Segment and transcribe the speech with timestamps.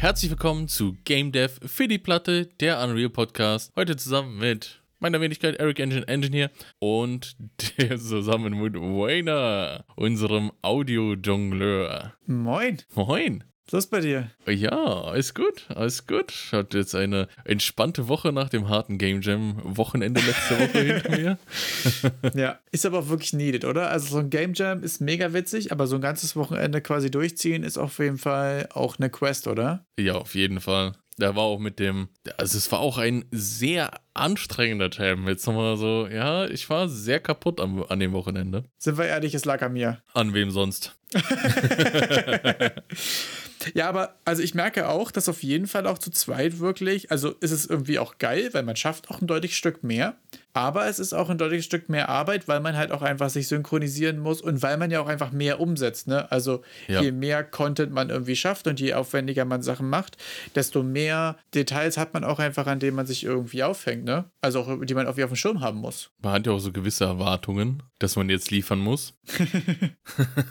[0.00, 3.72] Herzlich willkommen zu Game Dev für die Platte, der Unreal Podcast.
[3.74, 7.36] Heute zusammen mit meiner Wenigkeit Eric Engine Engineer und
[7.78, 12.14] der zusammen mit Wayner, unserem Audio-Jongleur.
[12.26, 12.78] Moin.
[12.94, 13.42] Moin.
[13.70, 14.30] Was ist bei dir?
[14.46, 16.32] Ja, alles gut, alles gut.
[16.32, 21.10] Ich hatte jetzt eine entspannte Woche nach dem harten Game Jam Wochenende letzte Woche hinter
[21.18, 21.38] mir.
[22.34, 23.90] ja, ist aber auch wirklich needed, oder?
[23.90, 27.62] Also so ein Game Jam ist mega witzig, aber so ein ganzes Wochenende quasi durchziehen
[27.62, 29.84] ist auf jeden Fall auch eine Quest, oder?
[29.98, 30.92] Ja, auf jeden Fall.
[31.18, 35.28] Da war auch mit dem, also es war auch ein sehr anstrengender Jam.
[35.28, 38.64] Jetzt nochmal so, ja, ich war sehr kaputt an, an dem Wochenende.
[38.78, 40.00] Sind wir ehrlich, es lag an mir.
[40.14, 40.96] An wem sonst?
[43.74, 47.30] Ja, aber also ich merke auch, dass auf jeden Fall auch zu zweit wirklich, also
[47.40, 50.16] ist es irgendwie auch geil, weil man schafft auch ein deutliches Stück mehr.
[50.58, 53.46] Aber es ist auch ein deutliches Stück mehr Arbeit, weil man halt auch einfach sich
[53.46, 56.08] synchronisieren muss und weil man ja auch einfach mehr umsetzt.
[56.08, 56.32] Ne?
[56.32, 57.00] Also ja.
[57.00, 60.16] je mehr Content man irgendwie schafft und je aufwendiger man Sachen macht,
[60.56, 64.02] desto mehr Details hat man auch einfach, an denen man sich irgendwie aufhängt.
[64.02, 64.24] Ne?
[64.40, 66.10] Also auch, die man irgendwie auf dem Schirm haben muss.
[66.22, 69.14] Man hat ja auch so gewisse Erwartungen, dass man jetzt liefern muss.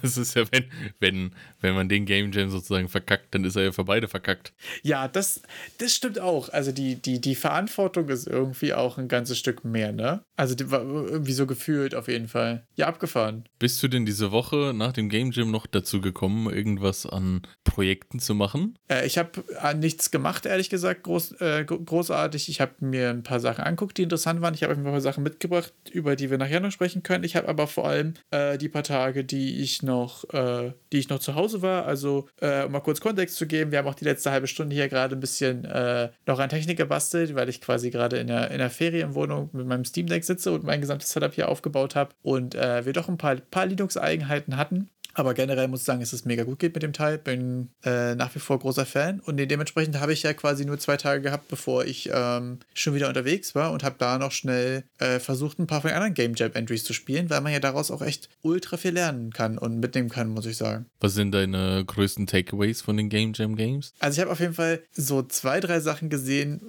[0.01, 0.65] Es ist ja, wenn,
[0.99, 4.53] wenn, wenn man den Game Jam sozusagen verkackt, dann ist er ja für beide verkackt.
[4.83, 5.41] Ja, das,
[5.79, 6.49] das stimmt auch.
[6.49, 10.23] Also die, die, die Verantwortung ist irgendwie auch ein ganzes Stück mehr, ne?
[10.37, 12.65] Also irgendwie so gefühlt auf jeden Fall.
[12.75, 13.43] Ja, abgefahren.
[13.59, 18.19] Bist du denn diese Woche nach dem Game Jam noch dazu gekommen, irgendwas an Projekten
[18.19, 18.77] zu machen?
[18.89, 19.43] Äh, ich habe
[19.77, 22.49] nichts gemacht, ehrlich gesagt, groß, äh, großartig.
[22.49, 24.53] Ich habe mir ein paar Sachen anguckt, die interessant waren.
[24.53, 27.23] Ich habe ein paar Sachen mitgebracht, über die wir nachher noch sprechen können.
[27.23, 31.09] Ich habe aber vor allem äh, die paar Tage, die ich noch, äh, die ich
[31.09, 33.95] noch zu Hause war, also äh, um mal kurz Kontext zu geben, wir haben auch
[33.95, 37.59] die letzte halbe Stunde hier gerade ein bisschen äh, noch an Technik gebastelt, weil ich
[37.59, 41.11] quasi gerade in der, in der Ferienwohnung mit meinem Steam Deck sitze und mein gesamtes
[41.11, 44.89] Setup hier aufgebaut habe und äh, wir doch ein paar, paar Linux-Eigenheiten hatten.
[45.17, 47.17] Aber generell muss ich sagen, dass es mega gut geht mit dem Teil.
[47.17, 49.19] Bin äh, nach wie vor großer Fan.
[49.19, 53.07] Und dementsprechend habe ich ja quasi nur zwei Tage gehabt, bevor ich ähm, schon wieder
[53.07, 56.35] unterwegs war und habe da noch schnell äh, versucht, ein paar von den anderen Game
[56.35, 59.79] Jam Entries zu spielen, weil man ja daraus auch echt ultra viel lernen kann und
[59.79, 60.85] mitnehmen kann, muss ich sagen.
[60.99, 63.93] Was sind deine größten Takeaways von den Game Jam Games?
[63.97, 66.61] Also ich habe auf jeden Fall so zwei, drei Sachen gesehen,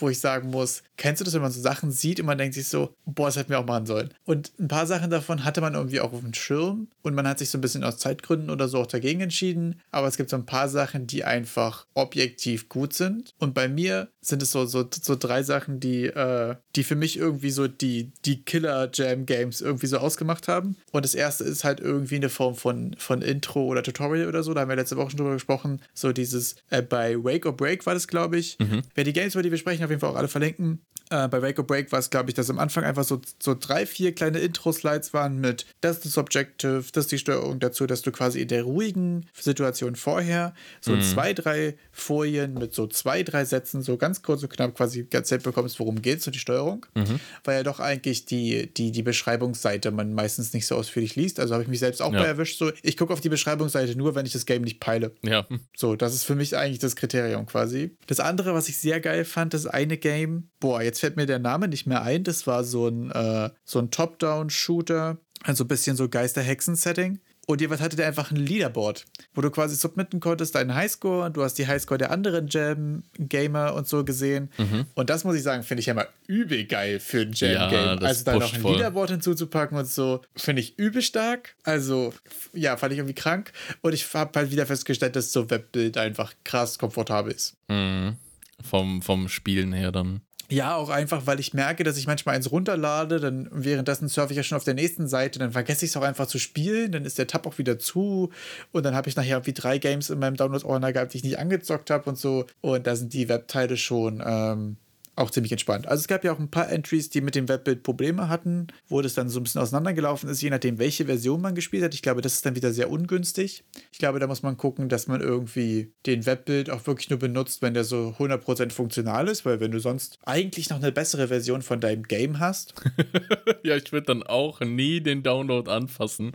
[0.00, 2.54] wo ich sagen muss, kennst du das, wenn man so Sachen sieht und man denkt
[2.54, 4.12] sich so, boah, das hätten wir auch machen sollen.
[4.24, 7.38] Und ein paar Sachen davon hatte man irgendwie auch auf dem Schirm und man hat
[7.38, 9.80] sich so ein bisschen aus aus Zeitgründen oder so auch dagegen entschieden.
[9.90, 13.34] Aber es gibt so ein paar Sachen, die einfach objektiv gut sind.
[13.38, 17.16] Und bei mir sind es so, so, so drei Sachen, die, äh, die für mich
[17.16, 20.76] irgendwie so die, die Killer-Jam-Games irgendwie so ausgemacht haben.
[20.92, 24.54] Und das erste ist halt irgendwie eine Form von, von Intro oder Tutorial oder so.
[24.54, 25.80] Da haben wir letzte Woche schon drüber gesprochen.
[25.94, 28.58] So dieses, äh, bei Wake or Break war das, glaube ich.
[28.58, 28.82] Mhm.
[28.94, 30.80] Wer die Games, über die wir sprechen, auf jeden Fall auch alle verlinken.
[31.12, 33.54] Äh, bei Wake or Break war es, glaube ich, dass am Anfang einfach so, so
[33.54, 37.86] drei, vier kleine Intro-Slides waren mit, das ist das Objective, das ist die Steuerung dazu,
[37.86, 41.02] dass du quasi in der ruhigen Situation vorher so mhm.
[41.02, 45.42] zwei, drei Folien mit so zwei, drei Sätzen so ganz kurz und knapp quasi erzählt
[45.42, 46.86] bekommst, worum geht so die Steuerung.
[46.94, 47.20] Mhm.
[47.44, 51.38] Weil ja doch eigentlich die, die, die Beschreibungsseite man meistens nicht so ausführlich liest.
[51.38, 52.20] Also habe ich mich selbst auch ja.
[52.20, 52.58] bei erwischt.
[52.58, 55.12] So, ich gucke auf die Beschreibungsseite nur, wenn ich das Game nicht peile.
[55.22, 55.46] Ja.
[55.76, 57.94] So, das ist für mich eigentlich das Kriterium quasi.
[58.06, 61.38] Das andere, was ich sehr geil fand, das eine Game, boah, jetzt fällt mir der
[61.38, 62.24] Name nicht mehr ein.
[62.24, 65.18] Das war so ein, äh, so ein Top-Down-Shooter.
[65.44, 67.18] Also ein bisschen so Geister-Hexen-Setting.
[67.46, 69.04] Und jeweils hatte der einfach ein Leaderboard,
[69.34, 73.88] wo du quasi submitten konntest, deinen Highscore, du hast die Highscore der anderen Jam-Gamer und
[73.88, 74.48] so gesehen.
[74.58, 74.86] Mhm.
[74.94, 77.98] Und das muss ich sagen, finde ich ja mal übel geil für ein Jam-Game.
[78.00, 78.74] Ja, also da noch ein voll.
[78.74, 81.56] Leaderboard hinzuzupacken und so, finde ich übel stark.
[81.64, 82.14] Also,
[82.52, 83.52] ja, fand ich irgendwie krank.
[83.80, 87.56] Und ich habe halt wieder festgestellt, dass so Webbild einfach krass komfortabel ist.
[87.68, 88.16] Mhm.
[88.62, 90.20] Vom, vom Spielen her dann.
[90.52, 94.36] Ja, auch einfach, weil ich merke, dass ich manchmal eins runterlade, dann währenddessen surfe ich
[94.36, 97.06] ja schon auf der nächsten Seite, dann vergesse ich es auch einfach zu spielen, dann
[97.06, 98.30] ist der Tab auch wieder zu
[98.70, 101.38] und dann habe ich nachher wie drei Games in meinem Download-Ordner gehabt, die ich nicht
[101.38, 102.44] angezockt habe und so.
[102.60, 104.76] Und da sind die Webteile schon ähm,
[105.14, 105.86] auch ziemlich entspannt.
[105.86, 109.02] Also es gab ja auch ein paar Entries, die mit dem Webbild Probleme hatten, wo
[109.02, 111.94] das dann so ein bisschen auseinandergelaufen ist, je nachdem, welche Version man gespielt hat.
[111.94, 113.64] Ich glaube, das ist dann wieder sehr ungünstig.
[113.90, 117.60] Ich glaube, da muss man gucken, dass man irgendwie den Webbild auch wirklich nur benutzt,
[117.60, 121.62] wenn der so 100% funktional ist, weil wenn du sonst eigentlich noch eine bessere Version
[121.62, 122.74] von deinem Game hast.
[123.64, 126.32] ja, ich würde dann auch nie den Download anfassen.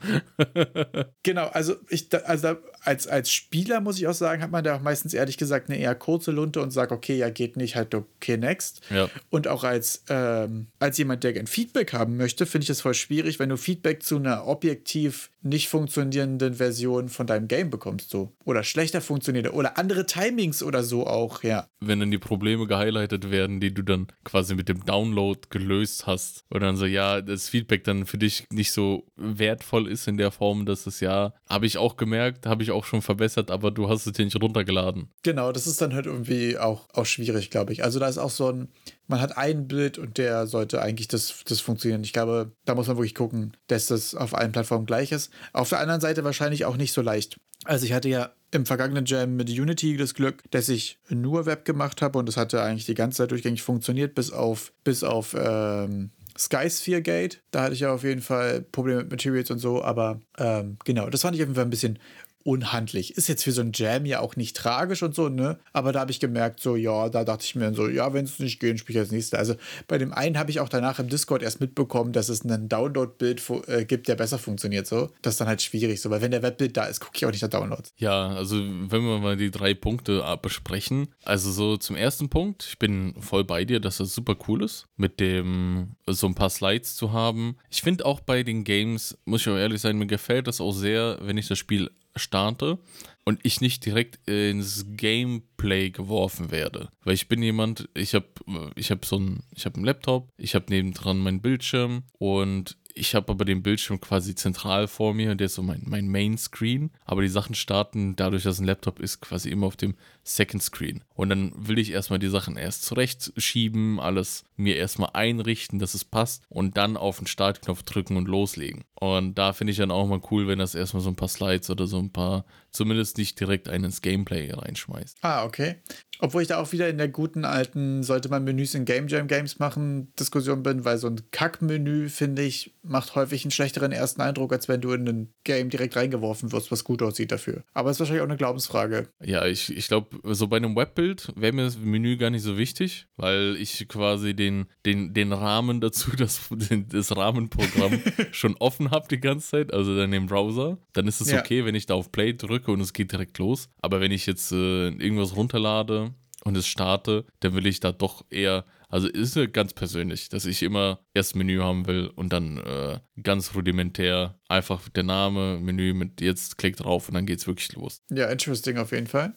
[1.23, 4.81] genau, also ich, also als, als Spieler muss ich auch sagen, hat man da auch
[4.81, 8.37] meistens ehrlich gesagt eine eher kurze Lunte und sagt, okay, ja, geht nicht, halt okay,
[8.37, 8.81] next.
[8.89, 9.09] Ja.
[9.29, 12.93] Und auch als, ähm, als jemand, der gern Feedback haben möchte, finde ich es voll
[12.93, 18.33] schwierig, wenn du Feedback zu einer objektiv nicht funktionierenden Version von deinem Game bekommst, so.
[18.45, 21.67] Oder schlechter funktioniert oder andere Timings oder so auch, ja.
[21.79, 26.45] Wenn dann die Probleme gehighlightet werden, die du dann quasi mit dem Download gelöst hast.
[26.49, 30.31] Und dann so, ja, das Feedback dann für dich nicht so wertvoll ist in der
[30.31, 33.71] Form, dass es ja, habe ich auch gemerkt, habe ich auch auch schon verbessert, aber
[33.71, 35.09] du hast es dir nicht runtergeladen.
[35.23, 37.83] Genau, das ist dann halt irgendwie auch, auch schwierig, glaube ich.
[37.83, 38.69] Also da ist auch so ein,
[39.07, 42.03] man hat ein Bild und der sollte eigentlich das, das funktionieren.
[42.03, 45.31] Ich glaube, da muss man wirklich gucken, dass das auf allen Plattformen gleich ist.
[45.53, 47.37] Auf der anderen Seite wahrscheinlich auch nicht so leicht.
[47.65, 51.65] Also ich hatte ja im vergangenen Jam mit Unity das Glück, dass ich nur Web
[51.65, 55.35] gemacht habe und das hatte eigentlich die ganze Zeit durchgängig funktioniert, bis auf, bis auf
[55.37, 57.41] ähm, Skysphere Gate.
[57.51, 61.09] Da hatte ich ja auf jeden Fall Probleme mit Materials und so, aber ähm, genau,
[61.09, 61.99] das fand ich auf jeden Fall ein bisschen
[62.47, 63.17] unhandlich.
[63.17, 65.59] Ist jetzt für so ein Jam ja auch nicht tragisch und so, ne?
[65.73, 68.39] Aber da habe ich gemerkt, so, ja, da dachte ich mir so, ja, wenn es
[68.39, 69.37] nicht geht, spiele ich das nächste.
[69.37, 69.55] Also
[69.87, 73.43] bei dem einen habe ich auch danach im Discord erst mitbekommen, dass es einen Download-Bild
[73.67, 75.09] äh, gibt, der besser funktioniert, so.
[75.21, 77.31] Das ist dann halt schwierig, so, weil wenn der Webbild da ist, gucke ich auch
[77.31, 77.93] nicht nach Downloads.
[77.97, 81.09] Ja, also wenn wir mal die drei Punkte besprechen.
[81.25, 84.87] Also so zum ersten Punkt, ich bin voll bei dir, dass das super cool ist,
[84.95, 87.57] mit dem so ein paar Slides zu haben.
[87.69, 90.71] Ich finde auch bei den Games, muss ich auch ehrlich sein, mir gefällt das auch
[90.71, 92.79] sehr, wenn ich das Spiel starte
[93.25, 96.89] und ich nicht direkt ins Gameplay geworfen werde.
[97.03, 98.27] Weil ich bin jemand, ich habe
[98.75, 103.31] ich hab so ein, ich einen Laptop, ich habe nebendran meinen Bildschirm und ich habe
[103.31, 106.91] aber den Bildschirm quasi zentral vor mir, der ist so mein, mein Main Screen.
[107.05, 111.03] Aber die Sachen starten dadurch, dass ein Laptop ist, quasi immer auf dem Second Screen.
[111.15, 116.03] Und dann will ich erstmal die Sachen erst zurechtschieben, alles mir erstmal einrichten, dass es
[116.03, 118.83] passt und dann auf den Startknopf drücken und loslegen.
[118.95, 121.69] Und da finde ich dann auch mal cool, wenn das erstmal so ein paar Slides
[121.69, 125.19] oder so ein paar, zumindest nicht direkt einen ins Gameplay reinschmeißt.
[125.21, 125.75] Ah, okay.
[126.19, 129.27] Obwohl ich da auch wieder in der guten alten, sollte man Menüs in Game Jam
[129.27, 134.21] Games machen, Diskussion bin, weil so ein Kackmenü, finde ich, macht häufig einen schlechteren ersten
[134.21, 137.63] Eindruck, als wenn du in ein Game direkt reingeworfen wirst, was gut aussieht dafür.
[137.73, 139.09] Aber es ist wahrscheinlich auch eine Glaubensfrage.
[139.23, 142.57] Ja, ich, ich glaube, so bei einem Webbild wäre mir das Menü gar nicht so
[142.57, 146.49] wichtig, weil ich quasi den, den, den Rahmen dazu, das,
[146.89, 150.77] das Rahmenprogramm schon offen habe die ganze Zeit, also dann im Browser.
[150.93, 151.39] Dann ist es ja.
[151.39, 153.69] okay, wenn ich da auf Play drücke und es geht direkt los.
[153.81, 156.06] Aber wenn ich jetzt äh, irgendwas runterlade,
[156.47, 160.45] und es starte, dann will ich da doch eher, also ist es ganz persönlich, dass
[160.45, 165.93] ich immer erst Menü haben will und dann äh, ganz rudimentär einfach der Name, Menü
[165.93, 168.01] mit jetzt klick drauf und dann geht's wirklich los.
[168.09, 169.35] Ja, interesting auf jeden Fall.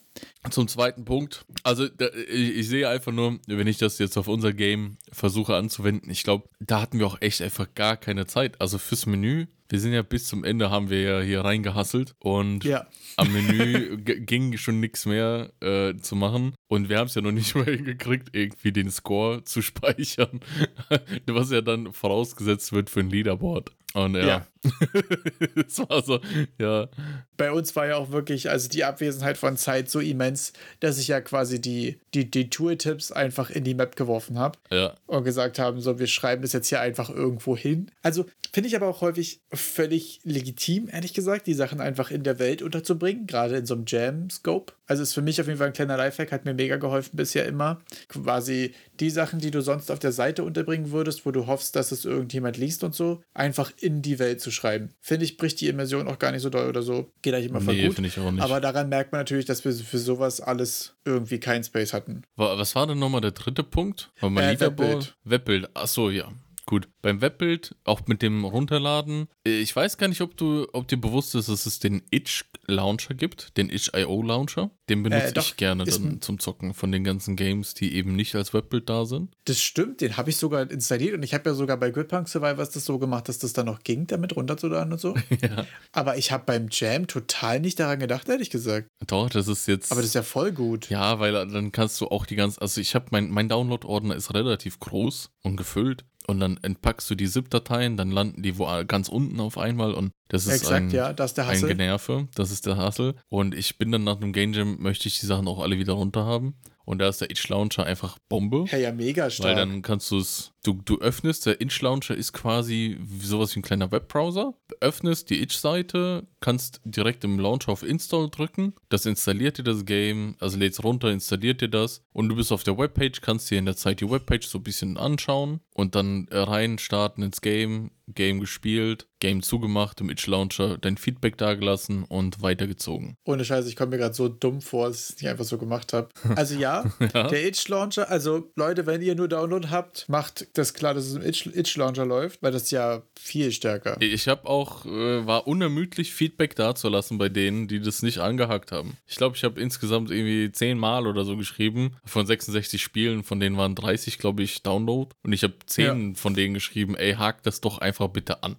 [0.51, 4.29] Zum zweiten Punkt, also da, ich, ich, sehe einfach nur, wenn ich das jetzt auf
[4.29, 8.61] unser Game versuche anzuwenden, ich glaube, da hatten wir auch echt einfach gar keine Zeit.
[8.61, 12.65] Also fürs Menü wir sind ja bis zum Ende haben wir ja hier reingehasselt und
[12.65, 12.87] ja.
[13.17, 16.55] am Menü ging schon nichts mehr äh, zu machen.
[16.67, 20.41] Und wir haben es ja noch nicht mal hingekriegt, irgendwie den Score zu speichern,
[21.27, 23.71] was ja dann vorausgesetzt wird für ein Leaderboard.
[23.95, 24.47] Und ja, ja.
[25.57, 26.21] das war so,
[26.59, 26.89] ja.
[27.37, 31.09] Bei uns war ja auch wirklich, also die Abwesenheit von Zeit so immens, dass ich
[31.09, 34.59] ja quasi die, die, die Tooltips einfach in die Map geworfen habe.
[34.71, 34.95] Ja.
[35.07, 37.91] Und gesagt haben, so, wir schreiben das jetzt hier einfach irgendwo hin.
[38.03, 42.39] Also finde ich aber auch häufig völlig legitim, ehrlich gesagt, die Sachen einfach in der
[42.39, 44.73] Welt unterzubringen, gerade in so einem Jam-Scope.
[44.91, 47.47] Also ist für mich auf jeden Fall ein kleiner Lifehack, hat mir mega geholfen bisher
[47.47, 47.81] immer.
[48.09, 51.93] Quasi die Sachen, die du sonst auf der Seite unterbringen würdest, wo du hoffst, dass
[51.93, 54.91] es irgendjemand liest und so, einfach in die Welt zu schreiben.
[55.01, 57.13] Finde ich, bricht die Immersion auch gar nicht so doll oder so.
[57.23, 58.01] Geht eigentlich immer nee, gut.
[58.01, 58.43] Ich auch nicht.
[58.43, 62.23] Aber daran merkt man natürlich, dass wir für sowas alles irgendwie kein Space hatten.
[62.35, 64.11] Was war denn nochmal der dritte Punkt?
[64.19, 65.17] War mein äh, Webbild.
[65.23, 65.71] Webbild.
[65.73, 66.33] Achso, ja.
[66.71, 70.87] Gut, beim Webbild, auch mit dem Runterladen, äh, ich weiß gar nicht, ob du, ob
[70.87, 74.71] dir bewusst ist, dass es den Itch Launcher gibt, den Itch.io Launcher.
[74.89, 78.15] Den benutze äh, doch, ich gerne dann zum Zocken von den ganzen Games, die eben
[78.15, 79.35] nicht als Webbild da sind.
[79.47, 82.71] Das stimmt, den habe ich sogar installiert und ich habe ja sogar bei Gridpunk Survivors
[82.71, 85.17] das so gemacht, dass das dann noch ging, damit runterzuladen und so.
[85.43, 85.67] ja.
[85.91, 88.87] Aber ich habe beim Jam total nicht daran gedacht, ehrlich gesagt.
[89.09, 89.91] Doch, das ist jetzt.
[89.91, 90.89] Aber das ist ja voll gut.
[90.89, 94.35] Ja, weil dann kannst du auch die ganzen, also ich habe mein, mein Download-Ordner ist
[94.35, 99.09] relativ groß und gefüllt und dann entpackst du die ZIP-Dateien, dann landen die wo ganz
[99.09, 101.71] unten auf einmal und das ist Exakt, ein, ja, das ist der Hassel.
[101.71, 103.15] ein Generve, das ist der Hassel.
[103.29, 105.95] Und ich bin dann nach einem Game Jam, möchte ich die Sachen auch alle wieder
[105.95, 106.55] runter haben.
[106.85, 108.65] Und da ist der Itch Launcher einfach Bombe.
[108.71, 109.51] Ja, ja, mega stark.
[109.51, 113.61] Weil dann kannst du es, du, du öffnest, der Itch Launcher ist quasi sowas wie
[113.61, 114.55] ein kleiner Webbrowser.
[114.81, 118.75] Öffnest die Itch-Seite, kannst direkt im Launcher auf Install drücken.
[118.88, 122.02] Das installiert dir das Game, also lädst runter, installiert dir das.
[122.12, 124.64] Und du bist auf der Webpage, kannst dir in der Zeit die Webpage so ein
[124.64, 130.79] bisschen anschauen und dann rein starten ins Game, Game gespielt, Game zugemacht, im Itch Launcher
[130.79, 133.17] dein Feedback dagelassen und weitergezogen.
[133.25, 135.59] Ohne Scheiße, ich komme mir gerade so dumm vor, dass ich es nicht einfach so
[135.59, 136.09] gemacht habe.
[136.37, 140.75] Also ja, ja, der Itch Launcher, also Leute, wenn ihr nur Download habt, macht das
[140.75, 143.97] klar, dass es im Itch, Itch Launcher läuft, weil das ja viel stärker.
[144.00, 148.97] Ich habe auch, äh, war unermüdlich Feedback dazulassen bei denen, die das nicht angehackt haben.
[149.07, 153.57] Ich glaube, ich habe insgesamt irgendwie zehnmal oder so geschrieben, von 66 Spielen, von denen
[153.57, 155.11] waren 30, glaube ich, Download.
[155.23, 156.14] Und ich habe zehn ja.
[156.14, 158.57] von denen geschrieben, ey, hakt das doch einfach bitte an.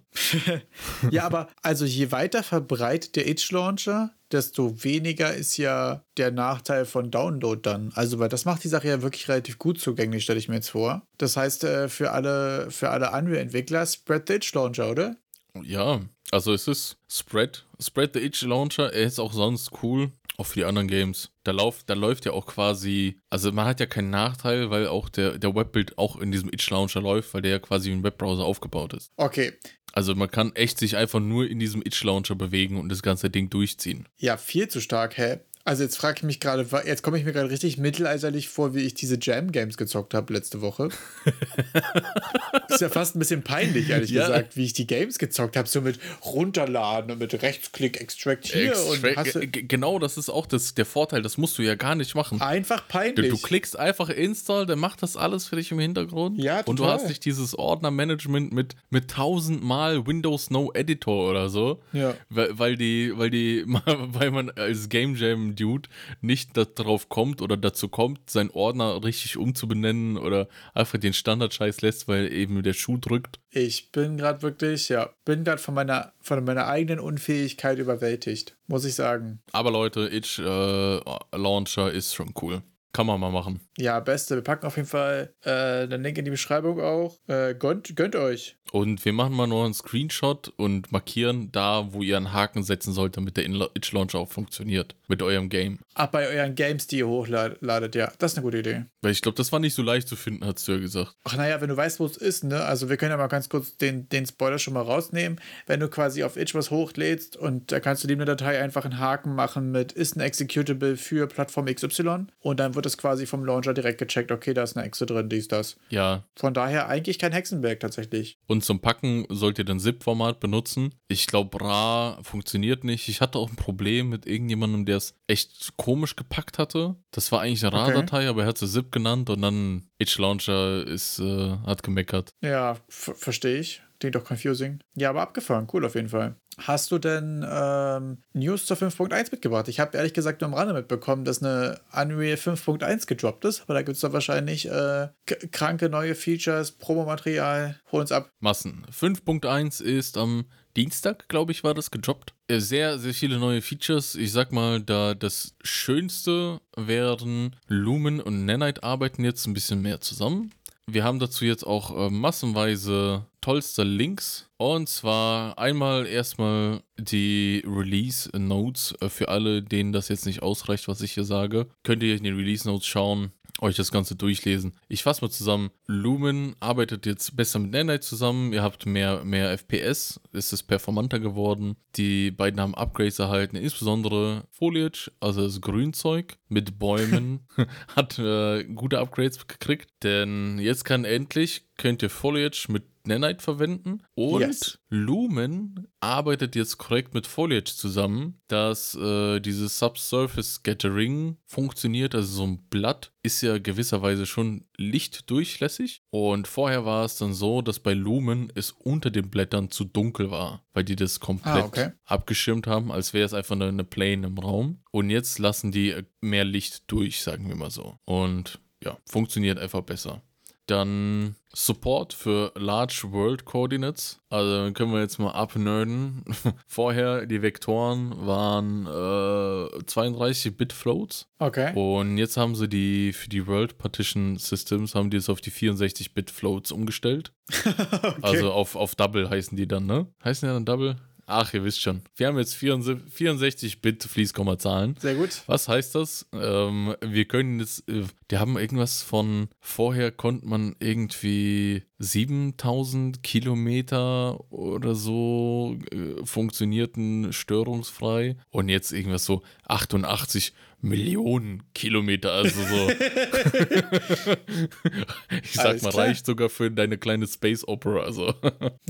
[1.10, 6.84] ja, aber also je weiter verbreitet der Itch Launcher, desto weniger ist ja der Nachteil
[6.84, 7.92] von Download dann.
[7.94, 10.70] Also, weil das macht die Sache ja wirklich relativ gut zugänglich, stelle ich mir jetzt
[10.70, 11.02] vor.
[11.18, 15.16] Das heißt, äh, für alle, für alle Unreal-Entwickler, Spread the Itch Launcher, oder?
[15.62, 20.46] Ja, also es ist Spread, Spread the Itch Launcher, er ist auch sonst cool, auch
[20.46, 21.30] für die anderen Games.
[21.44, 25.10] Da, lauf, da läuft ja auch quasi, also man hat ja keinen Nachteil, weil auch
[25.10, 28.44] der, der Webbild auch in diesem Itch Launcher läuft, weil der ja quasi im Webbrowser
[28.44, 29.12] aufgebaut ist.
[29.16, 29.52] Okay.
[29.92, 33.30] Also man kann echt sich einfach nur in diesem Itch Launcher bewegen und das ganze
[33.30, 34.08] Ding durchziehen.
[34.16, 35.38] Ja, viel zu stark, hä?
[35.64, 38.80] Also jetzt frage ich mich gerade, jetzt komme ich mir gerade richtig mittelalterlich vor, wie
[38.80, 40.88] ich diese Jam-Games gezockt habe letzte Woche.
[42.68, 44.26] ist ja fast ein bisschen peinlich, ehrlich ja.
[44.26, 48.72] gesagt, wie ich die Games gezockt habe, so mit runterladen und mit Rechtsklick Extract hier.
[48.72, 52.16] Extract, und genau, das ist auch das, der Vorteil, das musst du ja gar nicht
[52.16, 52.40] machen.
[52.40, 53.30] Einfach peinlich.
[53.30, 56.42] Du, du klickst einfach Install, der macht das alles für dich im Hintergrund.
[56.42, 56.70] Ja, total.
[56.70, 61.80] Und du hast nicht dieses Ordnermanagement mit, mit tausendmal Windows No Editor oder so.
[61.92, 62.14] Ja.
[62.30, 65.88] Weil, weil die, weil die, weil man als Game Jam Dude
[66.20, 72.08] nicht darauf kommt oder dazu kommt, seinen Ordner richtig umzubenennen oder einfach den Standardscheiß lässt,
[72.08, 73.40] weil eben der Schuh drückt.
[73.50, 78.84] Ich bin gerade wirklich, ja, bin gerade von meiner, von meiner eigenen Unfähigkeit überwältigt, muss
[78.84, 79.40] ich sagen.
[79.52, 81.00] Aber Leute, Itch äh,
[81.36, 82.62] Launcher ist schon cool.
[82.92, 83.60] Kann man mal machen.
[83.78, 84.34] Ja, beste.
[84.34, 87.18] Wir packen auf jeden Fall äh, den Link in die Beschreibung auch.
[87.26, 88.56] Äh, gönnt, gönnt euch.
[88.70, 92.92] Und wir machen mal nur einen Screenshot und markieren da, wo ihr einen Haken setzen
[92.92, 93.44] sollt, damit der
[93.74, 94.94] Itch Launcher auch funktioniert.
[95.08, 95.78] Mit eurem Game.
[95.94, 98.10] Ach, bei euren Games, die ihr hochladet, ja.
[98.18, 98.84] Das ist eine gute Idee.
[99.02, 101.14] Weil ich glaube, das war nicht so leicht zu finden, hast du ja gesagt.
[101.24, 102.62] Ach, naja, wenn du weißt, wo es ist, ne?
[102.64, 105.38] Also, wir können ja mal ganz kurz den, den Spoiler schon mal rausnehmen.
[105.66, 108.86] Wenn du quasi auf Itch was hochlädst und da kannst du neben der Datei einfach
[108.86, 113.26] einen Haken machen mit ist ein Executable für Plattform XY und dann wird es quasi
[113.26, 115.76] vom Launcher direkt gecheckt, okay, da ist eine Exe drin, dies, das.
[115.90, 116.24] Ja.
[116.36, 118.38] Von daher eigentlich kein Hexenwerk tatsächlich.
[118.46, 120.94] Und zum Packen sollt ihr dann ZIP-Format benutzen.
[121.08, 123.08] Ich glaube, RA funktioniert nicht.
[123.08, 126.96] Ich hatte auch ein Problem mit irgendjemandem, der es echt komisch gepackt hatte.
[127.10, 128.28] Das war eigentlich eine RA-Datei, okay.
[128.28, 132.30] aber er hat sie ZIP genannt und dann Itch Launcher ist, äh, hat gemeckert.
[132.40, 133.82] Ja, verstehe ich.
[134.02, 134.80] Klingt doch confusing.
[134.96, 135.68] Ja, aber abgefahren.
[135.72, 136.34] Cool auf jeden Fall.
[136.58, 139.68] Hast du denn ähm, News zur 5.1 mitgebracht?
[139.68, 143.74] Ich habe ehrlich gesagt nur am Rande mitbekommen, dass eine Unreal 5.1 gedroppt ist, aber
[143.74, 145.06] da gibt es doch wahrscheinlich äh,
[145.52, 147.78] kranke neue Features, Promomaterial.
[147.92, 148.32] Hol uns ab.
[148.40, 148.84] Massen.
[148.90, 152.34] 5.1 ist am Dienstag, glaube ich, war das gedroppt.
[152.48, 154.16] Äh, sehr, sehr viele neue Features.
[154.16, 160.00] Ich sag mal, da das Schönste werden Lumen und Nanite arbeiten jetzt ein bisschen mehr
[160.00, 160.52] zusammen.
[160.90, 164.48] Wir haben dazu jetzt auch äh, massenweise tollste Links.
[164.56, 170.88] Und zwar einmal erstmal die Release Notes äh, für alle, denen das jetzt nicht ausreicht,
[170.88, 171.68] was ich hier sage.
[171.84, 174.74] Könnt ihr in den Release Notes schauen euch das Ganze durchlesen.
[174.88, 175.70] Ich fasse mal zusammen.
[175.86, 178.52] Lumen arbeitet jetzt besser mit Nanite zusammen.
[178.52, 180.20] Ihr habt mehr, mehr FPS.
[180.32, 181.76] Es ist performanter geworden.
[181.96, 183.56] Die beiden haben Upgrades erhalten.
[183.56, 187.46] Insbesondere Foliage, also das Grünzeug mit Bäumen,
[187.96, 189.90] hat äh, gute Upgrades gekriegt.
[190.02, 194.02] Denn jetzt kann endlich, könnt ihr Foliage mit Nanite verwenden.
[194.14, 194.78] Und yes.
[194.88, 202.14] Lumen arbeitet jetzt korrekt mit Foliage zusammen, dass äh, dieses Subsurface Scattering funktioniert.
[202.14, 206.02] Also so ein Blatt ist ja gewisserweise schon lichtdurchlässig.
[206.10, 210.30] Und vorher war es dann so, dass bei Lumen es unter den Blättern zu dunkel
[210.30, 211.90] war, weil die das komplett ah, okay.
[212.04, 214.82] abgeschirmt haben, als wäre es einfach nur eine Plane im Raum.
[214.90, 217.98] Und jetzt lassen die mehr Licht durch, sagen wir mal so.
[218.04, 220.22] Und ja, funktioniert einfach besser.
[220.66, 224.20] Dann Support für Large World Coordinates.
[224.30, 226.24] Also können wir jetzt mal abnerden.
[226.66, 231.28] Vorher, die Vektoren waren äh, 32-Bit-Floats.
[231.38, 231.72] Okay.
[231.74, 235.50] Und jetzt haben sie die für die World Partition Systems haben die es auf die
[235.50, 237.32] 64-Bit-Floats umgestellt.
[237.66, 238.14] okay.
[238.22, 240.06] Also auf, auf Double heißen die dann, ne?
[240.24, 240.96] Heißen die dann Double?
[241.26, 242.02] Ach, ihr wisst schon.
[242.16, 244.96] Wir haben jetzt 64-Bit Fließkommazahlen.
[244.98, 245.42] Sehr gut.
[245.46, 246.26] Was heißt das?
[246.32, 254.52] Ähm, wir können jetzt, äh, die haben irgendwas von, vorher konnte man irgendwie 7000 Kilometer
[254.52, 262.90] oder so äh, funktionierten störungsfrei und jetzt irgendwas so 88 Millionen Kilometer, also so.
[265.42, 266.06] ich sag Alles mal, klar.
[266.06, 268.34] reicht sogar für deine kleine Space Opera, also.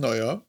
[0.00, 0.42] Naja.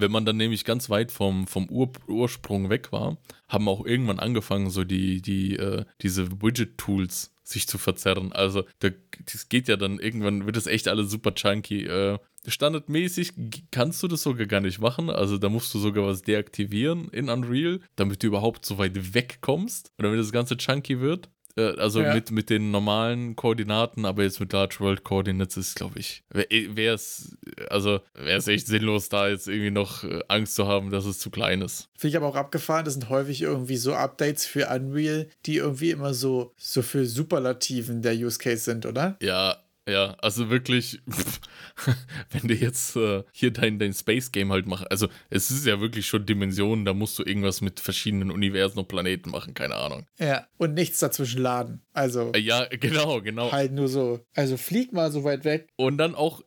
[0.00, 4.18] Wenn man dann nämlich ganz weit vom, vom Ur Ursprung weg war, haben auch irgendwann
[4.18, 8.32] angefangen, so die, die, äh, diese Widget-Tools sich zu verzerren.
[8.32, 8.90] Also, da,
[9.32, 11.84] das geht ja dann irgendwann, wird das echt alles super chunky.
[11.84, 13.32] Äh, standardmäßig
[13.70, 15.10] kannst du das sogar gar nicht machen.
[15.10, 19.92] Also, da musst du sogar was deaktivieren in Unreal, damit du überhaupt so weit wegkommst.
[19.96, 21.30] Und damit das Ganze chunky wird.
[21.58, 22.14] Äh, also Ja.
[22.14, 26.94] mit, mit den normalen Koordinaten, aber jetzt mit Large World Coordinates ist, glaube ich, wäre
[26.94, 27.36] es,
[27.68, 31.18] also wäre es echt sinnlos, da jetzt irgendwie noch äh, Angst zu haben, dass es
[31.18, 31.88] zu klein ist.
[31.96, 35.90] Finde ich aber auch abgefahren, das sind häufig irgendwie so Updates für Unreal, die irgendwie
[35.90, 39.16] immer so, so für Superlativen der Use Case sind, oder?
[39.20, 39.56] Ja,
[39.88, 41.00] ja, also wirklich,
[42.30, 45.80] wenn du jetzt äh, hier dein, dein Space Game halt machst, also es ist ja
[45.80, 50.06] wirklich schon Dimensionen, da musst du irgendwas mit verschiedenen Universen und Planeten machen, keine Ahnung.
[50.18, 50.46] Ja.
[50.58, 51.82] Und nichts dazwischen laden.
[51.92, 53.52] Also Äh, Ja, genau, genau.
[53.52, 54.20] halt nur so.
[54.34, 55.68] Also flieg mal so weit weg.
[55.76, 56.42] Und dann auch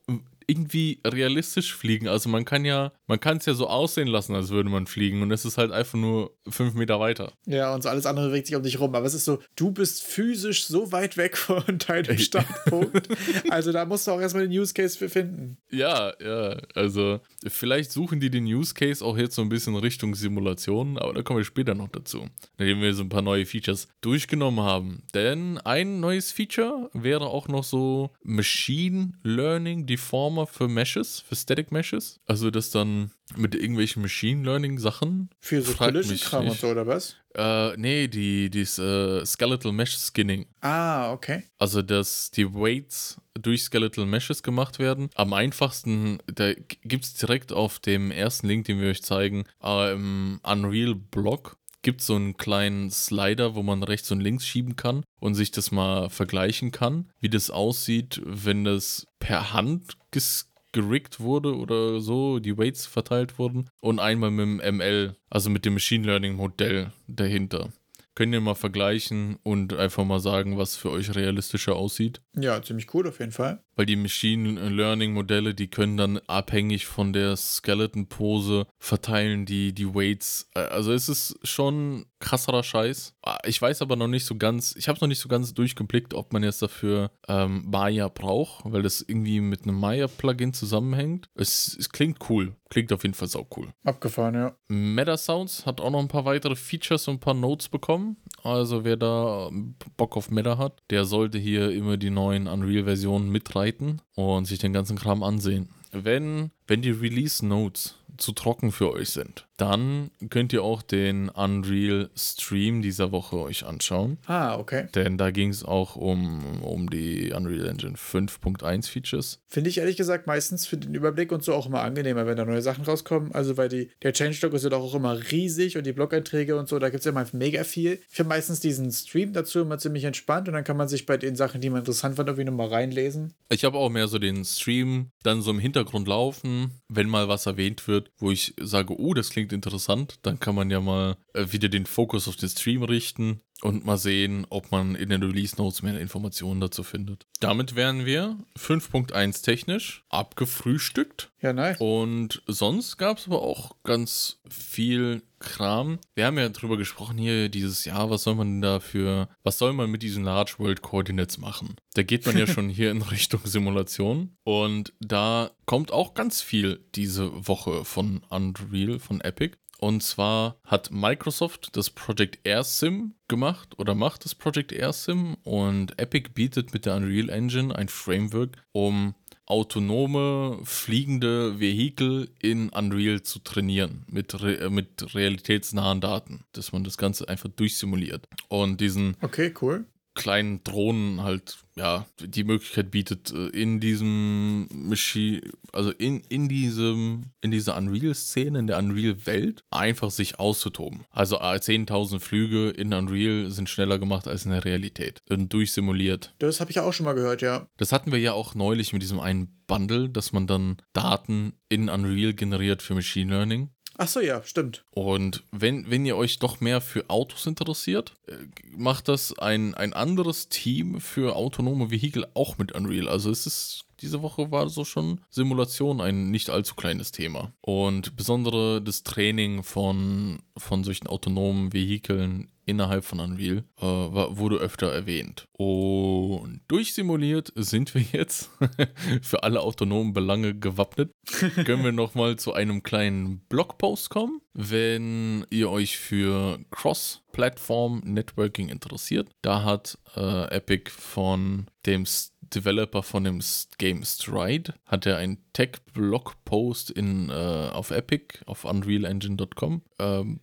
[0.48, 2.08] irgendwie realistisch fliegen.
[2.08, 5.22] Also man kann ja, man kann es ja so aussehen lassen, als würde man fliegen
[5.22, 7.34] und es ist halt einfach nur fünf Meter weiter.
[7.46, 8.96] Ja, und so alles andere bewegt sich um dich rum.
[8.96, 13.10] Aber es ist so, du bist physisch so weit weg von deinem Startpunkt.
[13.50, 15.58] also da musst du auch erstmal den Use Case für finden.
[15.70, 20.15] Ja, ja, also vielleicht suchen die den Use Case auch jetzt so ein bisschen Richtung
[20.15, 23.89] Simulation, aber da kommen wir später noch dazu, nachdem wir so ein paar neue Features
[24.00, 25.03] durchgenommen haben.
[25.13, 31.74] Denn ein neues Feature wäre auch noch so Machine Learning Deformer für Meshes, für Static
[31.74, 32.22] Meshes.
[32.25, 33.00] Also das dann
[33.36, 35.29] mit irgendwelchen Machine Learning Sachen.
[35.39, 37.15] Für so Collision-Kram und so, oder was?
[37.34, 40.46] Äh, nee, die, dieses äh, Skeletal Mesh Skinning.
[40.60, 41.43] Ah, okay.
[41.58, 45.10] Also, dass die Weights durch Skeletal Meshes gemacht werden.
[45.15, 46.53] Am einfachsten, da
[46.84, 51.58] gibt es direkt auf dem ersten Link, den wir euch zeigen, äh, im Unreal Blog
[51.81, 55.51] gibt es so einen kleinen Slider, wo man rechts und links schieben kann und sich
[55.51, 62.00] das mal vergleichen kann, wie das aussieht, wenn das per Hand ges geriggt wurde oder
[62.00, 66.36] so, die Weights verteilt wurden und einmal mit dem ML, also mit dem Machine Learning
[66.36, 67.70] Modell dahinter.
[68.13, 72.22] Könnt ihr mal vergleichen und einfach mal sagen, was für euch realistischer aussieht?
[72.36, 73.63] Ja, ziemlich cool auf jeden Fall.
[73.82, 79.74] Weil die Machine Learning Modelle, die können dann abhängig von der Skeleton Pose verteilen die,
[79.74, 80.52] die Weights.
[80.54, 83.16] Äh, Also es ist schon krasserer Scheiß.
[83.24, 86.14] Ah, Ich weiß aber noch nicht so ganz, ich habe noch nicht so ganz durchgeblickt,
[86.14, 91.28] ob man jetzt dafür ähm, Maya braucht, weil das irgendwie mit einem Maya-Plugin zusammenhängt.
[91.34, 92.56] Es, es klingt cool.
[92.70, 93.68] Klingt auf jeden Fall sau cool.
[93.84, 94.56] Abgefahren, ja.
[94.70, 98.16] Meta Sounds hat auch noch ein paar weitere Features und ein paar Notes bekommen.
[98.44, 99.50] Also wer da
[99.98, 103.29] Bock auf Meta hat, der sollte hier immer die neuen Unreal-Versionen
[103.72, 105.70] mitreiten und sich den ganzen Kram ansehen.
[105.92, 111.29] Wenn, wenn die Release Notes zu trocken für euch sind, dann könnt ihr auch den
[111.29, 114.18] Unreal Stream dieser Woche euch anschauen.
[114.25, 114.88] Ah, okay.
[114.96, 119.40] Denn da ging es auch um, um die Unreal Engine 5.1 Features.
[119.48, 122.46] Finde ich ehrlich gesagt meistens für den Überblick und so auch immer angenehmer, wenn da
[122.46, 123.34] neue Sachen rauskommen.
[123.34, 126.68] Also, weil die, der Changelog ist ja doch auch immer riesig und die Blog-Einträge und
[126.68, 128.00] so, da gibt es ja immer mega viel.
[128.10, 131.18] Ich finde meistens diesen Stream dazu immer ziemlich entspannt und dann kann man sich bei
[131.18, 133.34] den Sachen, die man interessant fand, irgendwie nochmal reinlesen.
[133.50, 137.46] Ich habe auch mehr so den Stream dann so im Hintergrund laufen, wenn mal was
[137.46, 141.46] erwähnt wird, wo ich sage, oh, das klingt interessant, dann kann man ja mal äh,
[141.52, 145.56] wieder den Fokus auf den Stream richten und mal sehen, ob man in den Release
[145.58, 147.26] Notes mehr Informationen dazu findet.
[147.40, 151.32] Damit wären wir 5.1 technisch abgefrühstückt.
[151.42, 151.80] Ja, nice.
[151.80, 156.00] Und sonst gab es aber auch ganz viel Kram.
[156.14, 159.58] Wir haben ja drüber gesprochen hier dieses Jahr, was soll man denn da für, was
[159.58, 161.76] soll man mit diesen Large World Coordinates machen?
[161.96, 166.86] Da geht man ja schon hier in Richtung Simulation und da kommt auch ganz viel
[166.96, 169.58] diese Woche von Unreal, von Epic.
[169.83, 175.37] Und zwar hat Microsoft das Project Air Sim gemacht oder macht das Project Air Sim
[175.44, 179.15] und Epic bietet mit der Unreal Engine ein Framework, um
[179.48, 186.83] autonome fliegende Vehikel in Unreal zu trainieren mit, re äh, mit realitätsnahen Daten, dass man
[186.83, 188.27] das Ganze einfach durchsimuliert.
[188.50, 189.85] Und diesen Okay, cool.
[190.14, 197.32] Kleinen Drohnen halt, ja, die Möglichkeit bietet, äh, in diesem Machine, also in, in diesem,
[197.42, 201.06] in dieser Unreal-Szene, in der Unreal-Welt, einfach sich auszutoben.
[201.12, 206.34] Also äh, 10.000 Flüge in Unreal sind schneller gemacht als in der Realität und durchsimuliert.
[206.40, 207.68] Das habe ich ja auch schon mal gehört, ja.
[207.78, 211.90] Das hatten wir ja auch neulich mit diesem einen Bundle, dass man dann Daten in
[211.90, 213.70] Unreal generiert für Machine Learning.
[213.98, 214.84] Ach so, ja, stimmt.
[214.92, 218.34] Und wenn, wenn ihr euch doch mehr für Autos interessiert, äh,
[218.75, 223.08] macht das ein, ein anderes Team für autonome Vehikel auch mit Unreal.
[223.08, 227.53] Also es ist, diese Woche war so schon Simulation ein nicht allzu kleines Thema.
[227.61, 234.92] Und besondere das Training von, von solchen autonomen Vehikeln innerhalb von Unreal äh, wurde öfter
[234.92, 235.48] erwähnt.
[235.53, 238.50] Und durchsimuliert sind wir jetzt
[239.22, 241.11] für alle autonomen Belange gewappnet.
[241.66, 249.29] Können wir nochmal zu einem kleinen Blogpost kommen, wenn ihr euch für Cross-Platform Networking interessiert.
[249.42, 252.05] Da hat äh, Epic von dem
[252.53, 253.42] Developer von dem
[253.77, 254.74] Game Stride.
[254.85, 260.42] Hat er einen Tech-Blog-Post äh, auf Epic, auf unrealengine.com ähm,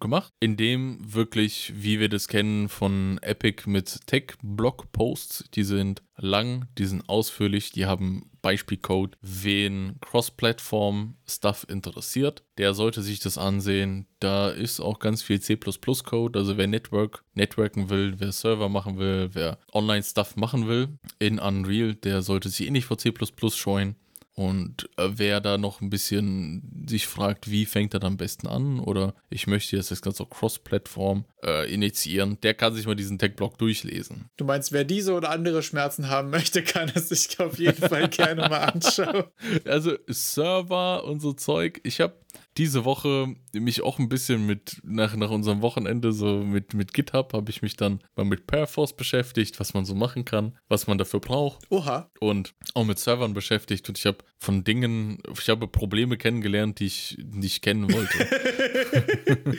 [0.00, 6.86] gemacht, indem wirklich, wie wir das kennen von Epic mit Tech-Blog-Posts, die sind lang, die
[6.86, 9.16] sind ausführlich, die haben Beispielcode.
[9.20, 14.06] Wen Cross-Plattform-Stuff interessiert, der sollte sich das ansehen.
[14.18, 19.30] Da ist auch ganz viel C++-Code, also wer Network, networken will, wer Server machen will,
[19.32, 23.12] wer Online-Stuff machen will in Unreal, der sollte sich eh nicht vor C++
[23.50, 23.96] scheuen.
[24.34, 28.46] Und äh, wer da noch ein bisschen sich fragt, wie fängt er dann am besten
[28.46, 33.18] an oder ich möchte jetzt das Ganze Cross-Plattform äh, initiieren, der kann sich mal diesen
[33.18, 34.30] Tech-Blog durchlesen.
[34.36, 38.08] Du meinst, wer diese oder andere Schmerzen haben möchte, kann es sich auf jeden Fall
[38.08, 39.24] gerne mal anschauen.
[39.66, 41.80] Also Server und so Zeug.
[41.84, 42.14] Ich habe
[42.56, 47.32] diese Woche mich auch ein bisschen mit, nach, nach unserem Wochenende, so mit, mit GitHub,
[47.32, 50.98] habe ich mich dann mal mit Perforce beschäftigt, was man so machen kann, was man
[50.98, 51.64] dafür braucht.
[51.70, 52.10] Oha.
[52.20, 53.88] Und auch mit Servern beschäftigt.
[53.88, 59.56] Und ich habe von Dingen, ich habe Probleme kennengelernt, die ich nicht kennen wollte.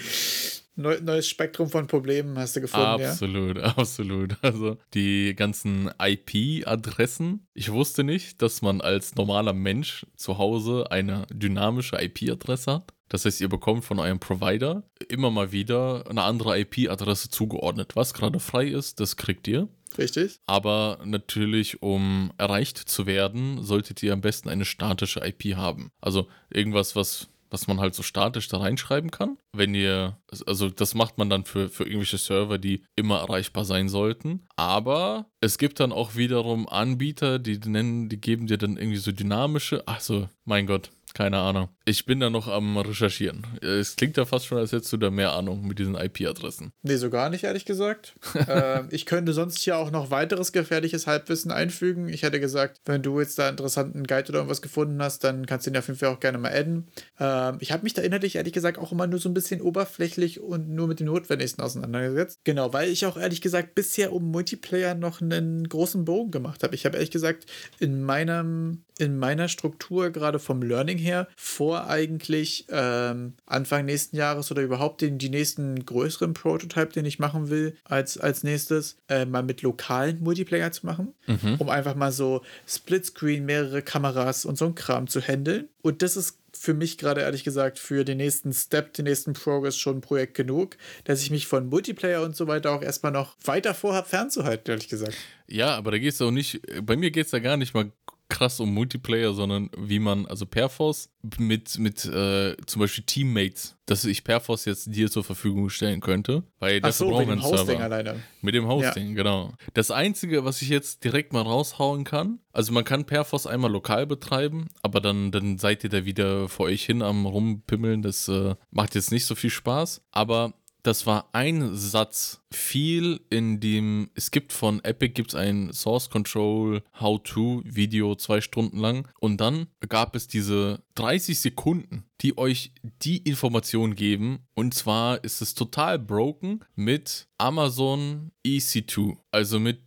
[0.75, 3.63] Neu, neues Spektrum von Problemen hast du gefunden, absolut, ja?
[3.77, 7.45] Absolut, Also die ganzen IP-Adressen.
[7.53, 12.93] Ich wusste nicht, dass man als normaler Mensch zu Hause eine dynamische IP-Adresse hat.
[13.09, 17.95] Das heißt, ihr bekommt von eurem Provider immer mal wieder eine andere IP-Adresse zugeordnet.
[17.95, 19.67] Was gerade frei ist, das kriegt ihr.
[19.97, 20.39] Richtig.
[20.47, 25.91] Aber natürlich, um erreicht zu werden, solltet ihr am besten eine statische IP haben.
[26.01, 29.37] Also irgendwas, was was man halt so statisch da reinschreiben kann.
[29.55, 33.87] Wenn ihr, also das macht man dann für, für irgendwelche Server, die immer erreichbar sein
[33.87, 34.41] sollten.
[34.55, 39.11] Aber es gibt dann auch wiederum Anbieter, die nennen, die geben dir dann irgendwie so
[39.11, 41.69] dynamische, also mein Gott, keine Ahnung.
[41.85, 43.45] Ich bin da noch am Recherchieren.
[43.61, 46.71] Es klingt ja fast schon, als hättest du da mehr Ahnung mit diesen IP-Adressen.
[46.81, 48.15] Nee, so gar nicht, ehrlich gesagt.
[48.47, 52.07] äh, ich könnte sonst hier auch noch weiteres gefährliches Halbwissen einfügen.
[52.07, 55.45] Ich hätte gesagt, wenn du jetzt da einen interessanten Guide oder irgendwas gefunden hast, dann
[55.45, 56.87] kannst du ihn auf jeden Fall auch gerne mal adden.
[57.19, 60.39] Äh, ich habe mich da inhaltlich, ehrlich gesagt, auch immer nur so ein bisschen oberflächlich
[60.39, 62.39] und nur mit dem Notwendigsten auseinandergesetzt.
[62.45, 66.75] Genau, weil ich auch, ehrlich gesagt, bisher um Multiplayer noch einen großen Bogen gemacht habe.
[66.75, 67.45] Ich habe, ehrlich gesagt,
[67.79, 74.51] in meinem in meiner Struktur, gerade vom Learning her, vor eigentlich ähm, Anfang nächsten Jahres
[74.51, 79.25] oder überhaupt den die nächsten größeren Prototype, den ich machen will, als, als nächstes, äh,
[79.25, 81.55] mal mit lokalen Multiplayer zu machen, mhm.
[81.59, 85.67] um einfach mal so Splitscreen, mehrere Kameras und so ein Kram zu handeln.
[85.81, 89.77] Und das ist für mich gerade ehrlich gesagt für den nächsten Step, den nächsten Progress
[89.77, 93.35] schon ein Projekt genug, dass ich mich von Multiplayer und so weiter auch erstmal noch
[93.43, 95.15] weiter vorhabe, fernzuhalten, ehrlich gesagt.
[95.47, 97.91] Ja, aber da geht es auch nicht, bei mir geht es da gar nicht mal
[98.29, 104.05] krass um Multiplayer, sondern wie man, also Perforce mit, mit äh, zum Beispiel Teammates, dass
[104.05, 106.43] ich Perforce jetzt dir zur Verfügung stellen könnte.
[106.59, 107.83] Weil das so, brauchen wir einen Hosting Server.
[107.83, 108.23] alleine.
[108.41, 109.15] Mit dem Hosting, ja.
[109.15, 109.53] genau.
[109.73, 114.07] Das Einzige, was ich jetzt direkt mal raushauen kann, also man kann Perforce einmal lokal
[114.07, 118.01] betreiben, aber dann, dann seid ihr da wieder vor euch hin am rumpimmeln.
[118.01, 120.01] Das äh, macht jetzt nicht so viel Spaß.
[120.11, 125.71] Aber das war ein Satz viel in dem, es gibt von Epic gibt es ein
[125.73, 132.37] Source Control How-To Video zwei Stunden lang und dann gab es diese 30 Sekunden, die
[132.37, 139.79] euch die Information geben und zwar ist es total broken mit Amazon EC2, also mit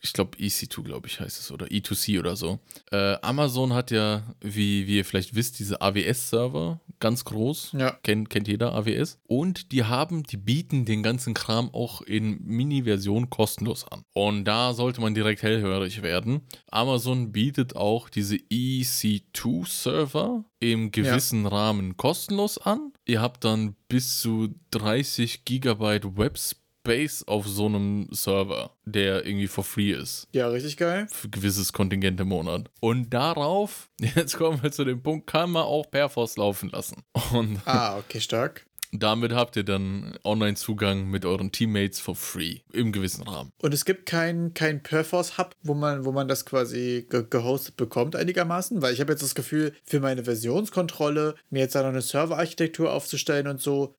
[0.00, 2.60] ich glaube EC2, glaube ich, heißt es, oder E2C oder so.
[2.92, 7.72] Äh, Amazon hat ja, wie, wie ihr vielleicht wisst, diese AWS-Server, ganz groß.
[7.78, 7.92] Ja.
[8.02, 9.18] Kennt, kennt jeder AWS.
[9.26, 14.02] Und die haben, die bieten den ganzen Kram auch in Mini-Version kostenlos an.
[14.12, 16.42] Und da sollte man direkt hellhörig werden.
[16.70, 21.50] Amazon bietet auch diese EC2-Server im gewissen ja.
[21.50, 22.92] Rahmen kostenlos an.
[23.04, 29.64] Ihr habt dann bis zu 30 Gigabyte Webspace auf so einem Server, der irgendwie for
[29.64, 30.28] free ist.
[30.32, 31.06] Ja, richtig geil.
[31.10, 32.70] Für gewisses Kontingent im Monat.
[32.80, 37.02] Und darauf, jetzt kommen wir zu dem Punkt, kann man auch Perforce laufen lassen.
[37.32, 38.66] Und ah, okay, stark.
[38.92, 43.52] Damit habt ihr dann Online-Zugang mit euren Teammates for free im gewissen Rahmen.
[43.58, 48.16] Und es gibt keinen kein Perforce-Hub, wo man, wo man das quasi ge gehostet bekommt
[48.16, 52.02] einigermaßen, weil ich habe jetzt das Gefühl, für meine Versionskontrolle mir jetzt da noch eine
[52.02, 53.96] Serverarchitektur aufzustellen und so,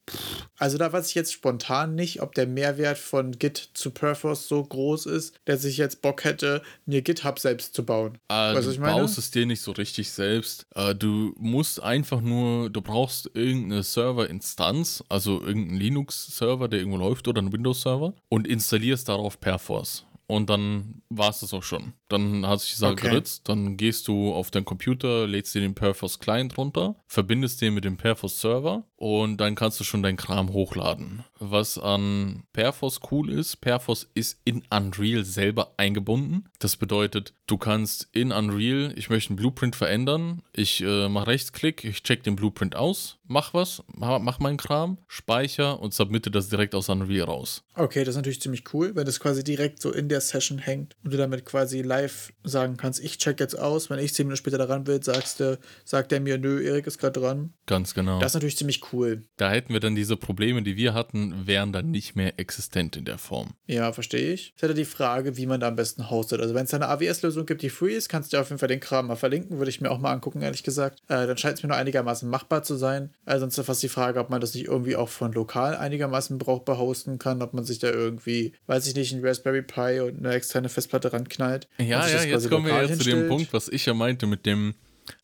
[0.58, 4.64] also da weiß ich jetzt spontan nicht, ob der Mehrwert von Git zu Perforce so
[4.64, 8.18] groß ist, dass ich jetzt Bock hätte, mir GitHub selbst zu bauen.
[8.30, 9.02] Äh, weißt, du ich meine?
[9.02, 10.66] baust es dir nicht so richtig selbst.
[10.76, 16.98] Äh, du musst einfach nur, du brauchst irgendeine Serverinstanz Instanz, also irgendein Linux-Server, der irgendwo
[17.00, 20.06] läuft oder ein Windows-Server und installierst darauf Perforce.
[20.28, 21.94] Und dann war es das auch schon.
[22.10, 23.10] Dann hat sich die Sache Okay.
[23.10, 27.74] geritzt, dann gehst du auf deinen Computer, lädst dir den Perforce Client runter, verbindest den
[27.74, 31.24] mit dem Perforce Server und dann kannst du schon deinen Kram hochladen.
[31.40, 36.46] Was an Perforce cool ist, Perforce ist in Unreal selber eingebunden.
[36.60, 41.84] Das bedeutet, du kannst in Unreal, ich möchte einen Blueprint verändern, ich äh, mache Rechtsklick,
[41.84, 46.50] ich check den Blueprint aus, mach was, mach, mach meinen Kram, speicher und submitte das
[46.50, 47.64] direkt aus Unreal raus.
[47.76, 50.96] Okay, das ist natürlich ziemlich cool, wenn das quasi direkt so in der Session hängt
[51.04, 51.97] und du damit quasi live
[52.44, 55.60] sagen kannst, ich check jetzt aus, wenn ich zehn Minuten später daran will, sagst du,
[55.86, 57.54] sagt er mir, nö, Erik ist gerade dran.
[57.66, 58.20] Ganz genau.
[58.20, 59.24] Das ist natürlich ziemlich cool.
[59.38, 63.06] Da hätten wir dann diese Probleme, die wir hatten, wären dann nicht mehr existent in
[63.06, 63.54] der Form.
[63.66, 64.54] Ja, verstehe ich.
[64.56, 66.42] Es ist halt die Frage, wie man da am besten hostet.
[66.42, 68.80] Also wenn es eine AWS-Lösung gibt, die free ist, kannst du auf jeden Fall den
[68.80, 71.00] Kram mal verlinken, würde ich mir auch mal angucken, ehrlich gesagt.
[71.08, 73.12] Äh, dann scheint es mir nur einigermaßen machbar zu sein.
[73.26, 76.38] Also sonst ist fast die Frage, ob man das nicht irgendwie auch von lokal einigermaßen
[76.38, 80.20] brauchbar hosten kann, ob man sich da irgendwie, weiß ich nicht, ein Raspberry Pi und
[80.20, 81.68] eine externe Festplatte ranknallt.
[81.78, 83.28] und Ja, ja, jetzt kommen wir jetzt zu dem.
[83.28, 84.76] Punkt, was ich ja meinte mit dem,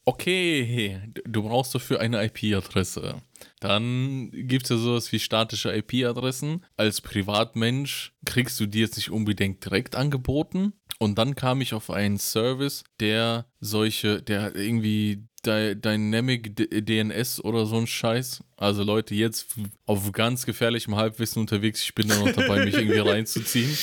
[0.05, 3.21] okay, du brauchst dafür eine IP-Adresse.
[3.59, 6.65] Dann gibt es ja sowas wie statische IP-Adressen.
[6.77, 10.73] Als Privatmensch kriegst du die jetzt nicht unbedingt direkt angeboten.
[10.99, 17.65] Und dann kam ich auf einen Service, der solche, der irgendwie Dy- Dynamic DNS oder
[17.65, 18.43] so ein Scheiß.
[18.55, 19.47] Also Leute, jetzt
[19.85, 21.81] auf ganz gefährlichem Halbwissen unterwegs.
[21.81, 23.75] Ich bin da noch dabei, mich irgendwie reinzuziehen.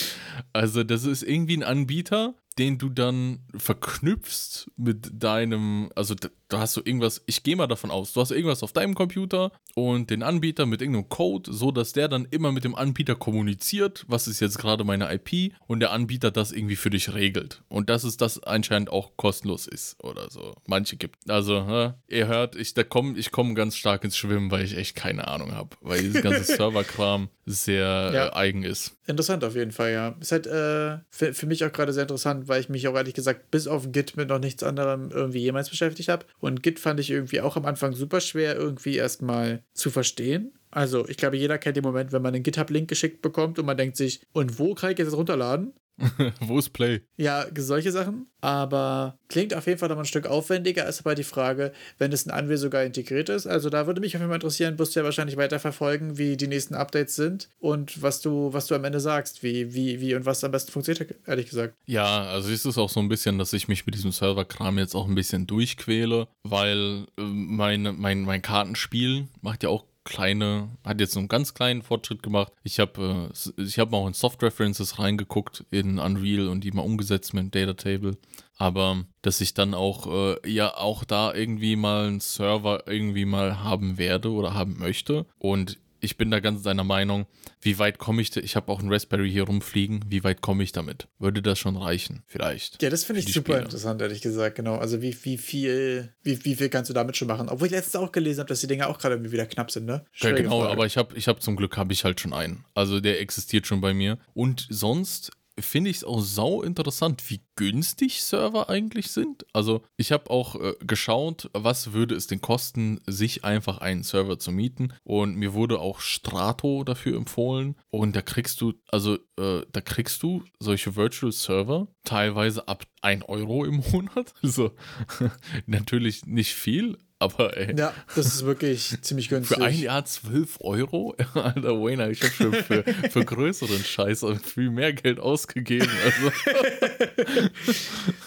[0.55, 6.15] Also das ist irgendwie ein Anbieter, den du dann verknüpfst mit deinem, also
[6.51, 9.53] da, hast du irgendwas, ich gehe mal davon aus, du hast irgendwas auf deinem Computer
[9.75, 14.05] und den Anbieter mit irgendeinem Code, so dass der dann immer mit dem Anbieter kommuniziert,
[14.09, 17.63] was ist jetzt gerade meine IP und der Anbieter das irgendwie für dich regelt.
[17.69, 20.55] Und dass es das anscheinend auch kostenlos ist oder so.
[20.67, 21.31] Manche gibt.
[21.31, 24.77] Also, ne, ihr hört, ich da komm, ich komme ganz stark ins Schwimmen, weil ich
[24.77, 28.27] echt keine Ahnung habe, weil dieses ganze Serverkram sehr Ja.
[28.29, 28.97] äh, eigen ist.
[29.07, 30.15] Interessant auf jeden Fall, ja.
[30.21, 33.15] Ist halt äh, für, für mich auch gerade sehr interessant, weil ich mich auch ehrlich
[33.15, 36.27] gesagt bis auf Git mit noch nichts anderem irgendwie jemals beschäftigt habe.
[36.41, 40.53] Und Git fand ich irgendwie auch am Anfang super schwer, irgendwie erstmal zu verstehen.
[40.71, 43.77] Also, ich glaube, jeder kennt den Moment, wenn man einen GitHub-Link geschickt bekommt und man
[43.77, 45.75] denkt sich, und wo kann ich jetzt das runterladen?
[46.41, 47.03] Wo ist Play?
[47.17, 48.27] Ja, solche Sachen.
[48.41, 50.87] Aber klingt auf jeden Fall noch mal ein Stück aufwendiger.
[50.89, 53.47] Ist aber die Frage, wenn es in Unreal sogar integriert ist.
[53.47, 56.37] Also da würde mich auf jeden Fall interessieren, wirst du ja wahrscheinlich weiter verfolgen, wie
[56.37, 60.15] die nächsten Updates sind und was du, was du am Ende sagst, wie, wie, wie
[60.15, 61.75] und was am besten funktioniert, ehrlich gesagt.
[61.87, 64.95] Ja, also ist es auch so ein bisschen, dass ich mich mit diesem Serverkram jetzt
[64.95, 71.01] auch ein bisschen durchquäle, weil äh, mein, mein, mein Kartenspiel macht ja auch kleine, hat
[71.01, 72.53] jetzt so einen ganz kleinen Fortschritt gemacht.
[72.63, 77.35] Ich habe äh, hab auch in Soft References reingeguckt in Unreal und die mal umgesetzt
[77.35, 78.17] mit dem Data Table.
[78.57, 83.63] Aber dass ich dann auch, äh, ja, auch da irgendwie mal einen Server irgendwie mal
[83.63, 85.27] haben werde oder haben möchte.
[85.39, 87.27] Und ich bin da ganz deiner Meinung,
[87.61, 90.63] wie weit komme ich, da- ich habe auch einen Raspberry hier rumfliegen, wie weit komme
[90.63, 91.09] ich damit?
[91.19, 92.23] Würde das schon reichen?
[92.27, 92.83] Vielleicht.
[92.83, 93.63] Ja, das finde ich super Spieler.
[93.65, 94.77] interessant, ehrlich gesagt, genau.
[94.77, 97.49] Also wie, wie viel, wie, wie viel kannst du damit schon machen?
[97.49, 99.87] Obwohl ich letztens auch gelesen habe, dass die Dinger auch gerade irgendwie wieder knapp sind,
[99.87, 100.05] ne?
[100.15, 100.73] Ja, genau, Frage.
[100.73, 102.65] aber ich habe ich hab zum Glück habe ich halt schon einen.
[102.75, 104.19] Also der existiert schon bei mir.
[104.35, 105.31] Und sonst
[105.63, 109.45] finde ich es auch sau interessant, wie günstig Server eigentlich sind.
[109.53, 114.39] Also ich habe auch äh, geschaut, was würde es denn kosten, sich einfach einen Server
[114.39, 114.95] zu mieten.
[115.05, 117.77] Und mir wurde auch Strato dafür empfohlen.
[117.91, 123.29] Und da kriegst du, also äh, da kriegst du solche Virtual Server teilweise ab 1
[123.29, 124.35] Euro im Monat.
[124.43, 124.73] Also
[125.67, 129.59] natürlich nicht viel, aber ey, ja, das ist wirklich ziemlich günstig.
[129.59, 131.15] für ein Jahr 12 Euro?
[131.35, 135.89] Alter, Wayne, ich habe schon für, für größeren Scheiß und viel mehr Geld ausgegeben.
[136.05, 136.33] Also,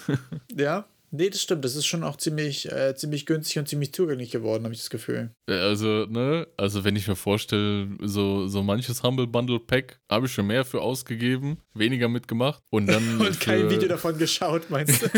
[0.56, 1.64] Ja, nee, das stimmt.
[1.64, 4.90] Das ist schon auch ziemlich, äh, ziemlich günstig und ziemlich zugänglich geworden, habe ich das
[4.90, 5.30] Gefühl.
[5.46, 10.32] also, ne, also wenn ich mir vorstelle, so, so manches Humble Bundle Pack habe ich
[10.32, 13.04] schon mehr für ausgegeben, weniger mitgemacht und dann.
[13.24, 15.08] Und kein Video davon geschaut, meinst du?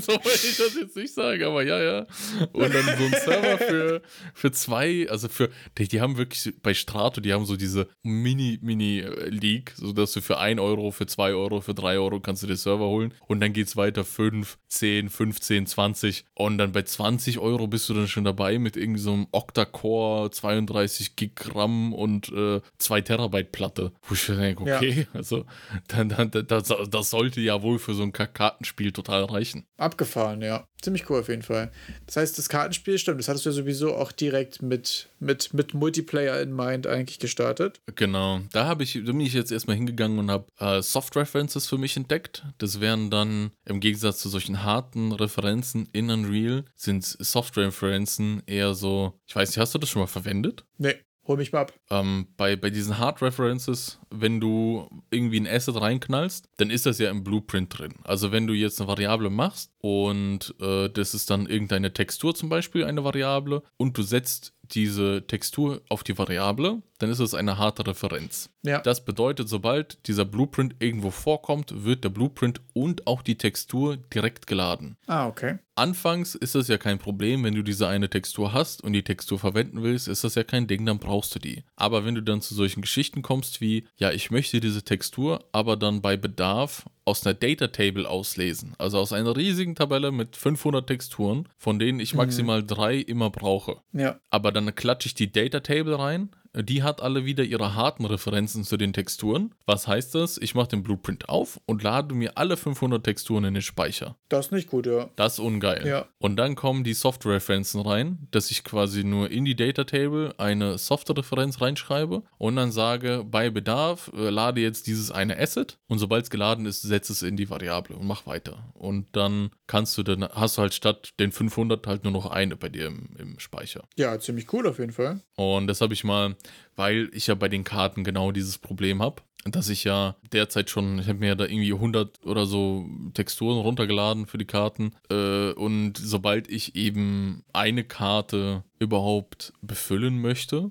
[0.00, 2.06] so wollte ich das jetzt nicht sagen, aber ja, ja.
[2.52, 4.02] Und dann so ein Server für,
[4.34, 9.72] für zwei, also für, die, die haben wirklich bei Strato, die haben so diese Mini-Mini-League,
[9.76, 12.86] sodass du für 1 Euro, für 2 Euro, für 3 Euro kannst du dir Server
[12.86, 13.14] holen.
[13.26, 16.24] Und dann geht's weiter 5, 10, 15, 20.
[16.34, 20.30] Und dann bei 20 Euro bist du dann schon dabei mit irgendwie so einem Octa-Core,
[20.30, 23.92] 32 Gig RAM und äh, 2 Terabyte Platte.
[24.02, 24.76] Wo ich denke, Ja.
[24.76, 25.44] okay, also
[25.88, 29.66] dann, dann, das, das sollte ja wohl für so ein Kartenspiel total reichen.
[29.76, 30.66] Abgefahren, ja.
[30.82, 31.70] Ziemlich cool auf jeden Fall.
[32.06, 33.20] Das heißt, das Kartenspiel stimmt.
[33.20, 37.80] Das hattest du ja sowieso auch direkt mit, mit, mit Multiplayer in Mind eigentlich gestartet.
[37.94, 41.68] Genau, da habe ich, da bin ich jetzt erstmal hingegangen und habe äh, Soft References
[41.68, 42.44] für mich entdeckt.
[42.58, 48.74] Das wären dann im Gegensatz zu solchen harten Referenzen in Unreal, sind Soft Referenzen eher
[48.74, 50.64] so, ich weiß nicht, hast du das schon mal verwendet?
[50.78, 50.96] Nee.
[51.24, 51.72] Hol mich mal ab.
[51.90, 56.98] Ähm, bei, bei diesen Hard References, wenn du irgendwie ein Asset reinknallst, dann ist das
[56.98, 57.94] ja im Blueprint drin.
[58.02, 62.48] Also wenn du jetzt eine Variable machst und äh, das ist dann irgendeine Textur zum
[62.48, 67.58] Beispiel, eine Variable, und du setzt diese Textur auf die Variable, dann ist es eine
[67.58, 68.50] harte Referenz.
[68.62, 68.80] Ja.
[68.80, 74.46] Das bedeutet, sobald dieser Blueprint irgendwo vorkommt, wird der Blueprint und auch die Textur direkt
[74.46, 74.96] geladen.
[75.08, 75.58] Ah, okay.
[75.74, 79.38] Anfangs ist das ja kein Problem, wenn du diese eine Textur hast und die Textur
[79.38, 81.64] verwenden willst, ist das ja kein Ding, dann brauchst du die.
[81.76, 85.76] Aber wenn du dann zu solchen Geschichten kommst wie, ja, ich möchte diese Textur, aber
[85.76, 90.86] dann bei Bedarf aus einer Data Table auslesen, also aus einer riesigen Tabelle mit 500
[90.86, 93.78] Texturen, von denen ich maximal drei immer brauche.
[93.92, 94.20] Ja.
[94.30, 96.30] Aber dann klatsche ich die Data Table rein.
[96.54, 99.54] Die hat alle wieder ihre harten Referenzen zu den Texturen.
[99.64, 100.36] Was heißt das?
[100.36, 104.16] Ich mache den Blueprint auf und lade mir alle 500 Texturen in den Speicher.
[104.28, 105.08] Das ist nicht gut, ja.
[105.16, 105.86] Das ist ungeil.
[105.86, 106.08] Ja.
[106.18, 110.76] Und dann kommen die Soft-Referenzen rein, dass ich quasi nur in die Data Table eine
[110.76, 116.24] Soft-Referenz reinschreibe und dann sage, bei Bedarf äh, lade jetzt dieses eine Asset und sobald
[116.24, 118.72] es geladen ist, setze es in die Variable und mach weiter.
[118.74, 122.56] Und dann kannst du dann, hast du halt statt den 500 halt nur noch eine
[122.56, 123.88] bei dir im, im Speicher.
[123.96, 125.22] Ja, ziemlich cool auf jeden Fall.
[125.34, 126.36] Und das habe ich mal,
[126.76, 130.98] weil ich ja bei den Karten genau dieses Problem habe, dass ich ja derzeit schon,
[131.00, 134.92] ich habe mir da irgendwie 100 oder so Texturen runtergeladen für die Karten.
[135.10, 140.70] Äh, und sobald ich eben eine Karte überhaupt befüllen möchte,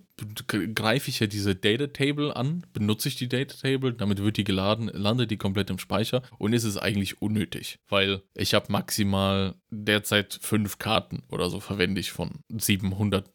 [0.76, 4.44] greife ich ja diese Data Table an, benutze ich die Data Table, damit wird die
[4.44, 9.56] geladen, landet die komplett im Speicher und ist es eigentlich unnötig, weil ich habe maximal
[9.70, 13.26] derzeit fünf Karten oder so verwende ich von 700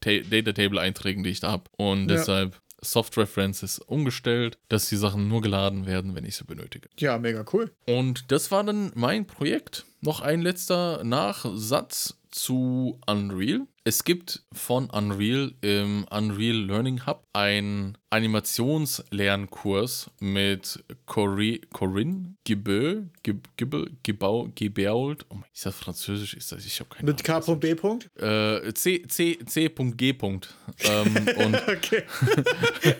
[0.00, 1.64] Ta Data Table Einträgen, die ich da habe.
[1.76, 2.16] Und Ja.
[2.16, 6.88] deshalb Soft References umgestellt, dass die Sachen nur geladen werden, wenn ich sie benötige.
[6.98, 7.70] Ja, mega cool.
[7.86, 9.84] Und das war dann mein Projekt.
[10.00, 13.66] Noch ein letzter Nachsatz zu Unreal.
[13.82, 24.48] Es gibt von Unreal im Unreal Learning Hub einen Animationslernkurs mit Cori Corinne Gibel, Gibau,
[24.54, 25.24] Gebault.
[25.30, 26.34] Oh mein, ist das Französisch?
[26.34, 26.66] Ist das?
[26.66, 27.40] Ich habe keine Mit K.
[27.54, 27.74] B.
[27.74, 28.10] Punkt?
[28.20, 30.10] äh, C, C, C.G.
[30.10, 30.20] ähm,
[31.36, 32.02] und Okay.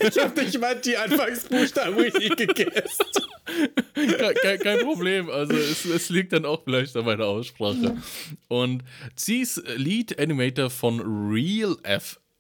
[0.09, 3.05] ich habe nicht mal die Anfangsbuchstaben richtig gegessen.
[3.95, 5.29] kein, kein, kein Problem.
[5.29, 7.97] Also es, es liegt dann auch vielleicht an meiner Aussprache.
[8.49, 8.83] Und
[9.17, 11.77] sie ist Lead Animator von Real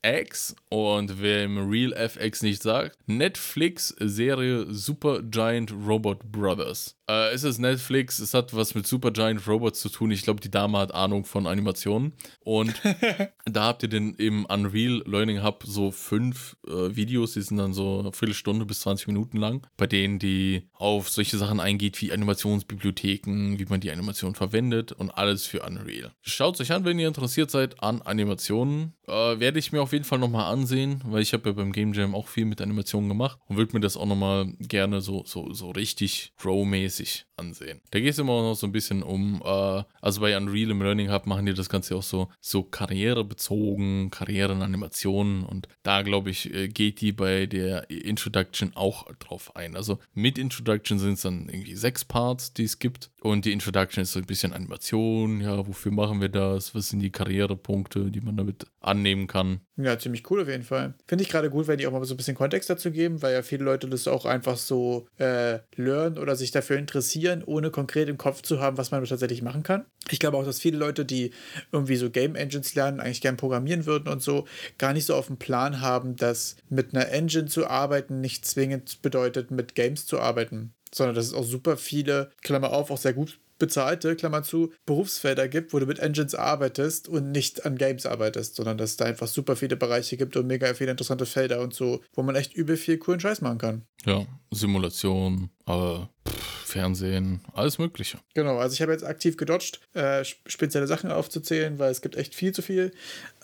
[0.02, 0.54] FX.
[0.68, 6.96] Und wer im Real FX nicht sagt, Netflix-Serie Super Giant Robot Brothers.
[7.10, 10.12] Äh, es ist Netflix, es hat was mit Super Giant Robots zu tun.
[10.12, 12.12] Ich glaube, die Dame hat Ahnung von Animationen.
[12.40, 12.72] Und
[13.46, 17.72] da habt ihr den im Unreal Learning Hub so fünf äh, Videos, die sind dann
[17.72, 22.12] so eine Viertelstunde bis 20 Minuten lang, bei denen die auf solche Sachen eingeht wie
[22.12, 26.12] Animationsbibliotheken, wie man die Animation verwendet und alles für Unreal.
[26.20, 28.94] Schaut euch an, wenn ihr interessiert seid an Animationen.
[29.08, 31.92] Äh, werde ich mir auf jeden Fall nochmal ansehen, weil ich habe ja beim Game
[31.92, 35.52] Jam auch viel mit Animationen gemacht und würde mir das auch nochmal gerne so, so,
[35.52, 37.80] so richtig Pro-mäßig ansehen.
[37.90, 41.10] Da geht es immer noch so ein bisschen um, äh, also bei Unreal im Learning
[41.10, 46.68] Hub machen die das Ganze auch so, so karrierebezogen, Karrierenanimationen und da glaube ich, äh,
[46.68, 49.76] geht die bei der Introduction auch drauf ein.
[49.76, 54.02] Also mit Introduction sind es dann irgendwie sechs Parts, die es gibt und die Introduction
[54.02, 58.20] ist so ein bisschen Animation, ja, wofür machen wir das, was sind die Karrierepunkte, die
[58.20, 59.60] man damit annehmen kann.
[59.82, 60.94] Ja, ziemlich cool auf jeden Fall.
[61.06, 63.32] Finde ich gerade gut, wenn die auch mal so ein bisschen Kontext dazu geben, weil
[63.32, 68.08] ja viele Leute das auch einfach so äh, lernen oder sich dafür interessieren, ohne konkret
[68.08, 69.86] im Kopf zu haben, was man tatsächlich machen kann.
[70.10, 71.32] Ich glaube auch, dass viele Leute, die
[71.72, 74.46] irgendwie so Game Engines lernen, eigentlich gern programmieren würden und so,
[74.78, 79.02] gar nicht so auf dem Plan haben, dass mit einer Engine zu arbeiten nicht zwingend
[79.02, 80.74] bedeutet, mit Games zu arbeiten.
[80.92, 85.46] Sondern dass es auch super viele, Klammer auf, auch sehr gut bezahlte, Klammer zu, Berufsfelder
[85.46, 89.04] gibt, wo du mit Engines arbeitest und nicht an Games arbeitest, sondern dass es da
[89.04, 92.54] einfach super viele Bereiche gibt und mega viele interessante Felder und so, wo man echt
[92.54, 93.82] übel viel coolen Scheiß machen kann.
[94.04, 98.18] Ja, Simulation, äh, pff, Fernsehen, alles Mögliche.
[98.34, 102.16] Genau, also ich habe jetzt aktiv gedodged, äh, sp- spezielle Sachen aufzuzählen, weil es gibt
[102.16, 102.92] echt viel zu viel.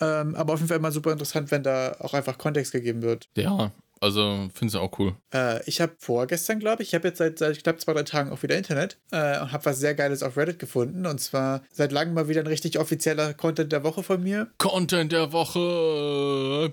[0.01, 3.29] Ähm, aber auf jeden Fall immer super interessant, wenn da auch einfach Kontext gegeben wird.
[3.37, 5.15] Ja, also finde ich auch cool.
[5.33, 8.31] Äh, ich habe vorgestern, glaube ich, ich habe jetzt seit, seit knapp zwei, drei Tagen
[8.31, 11.07] auch wieder Internet äh, und habe was sehr Geiles auf Reddit gefunden.
[11.07, 14.49] Und zwar seit langem mal wieder ein richtig offizieller Content der Woche von mir.
[14.59, 16.73] Content der Woche.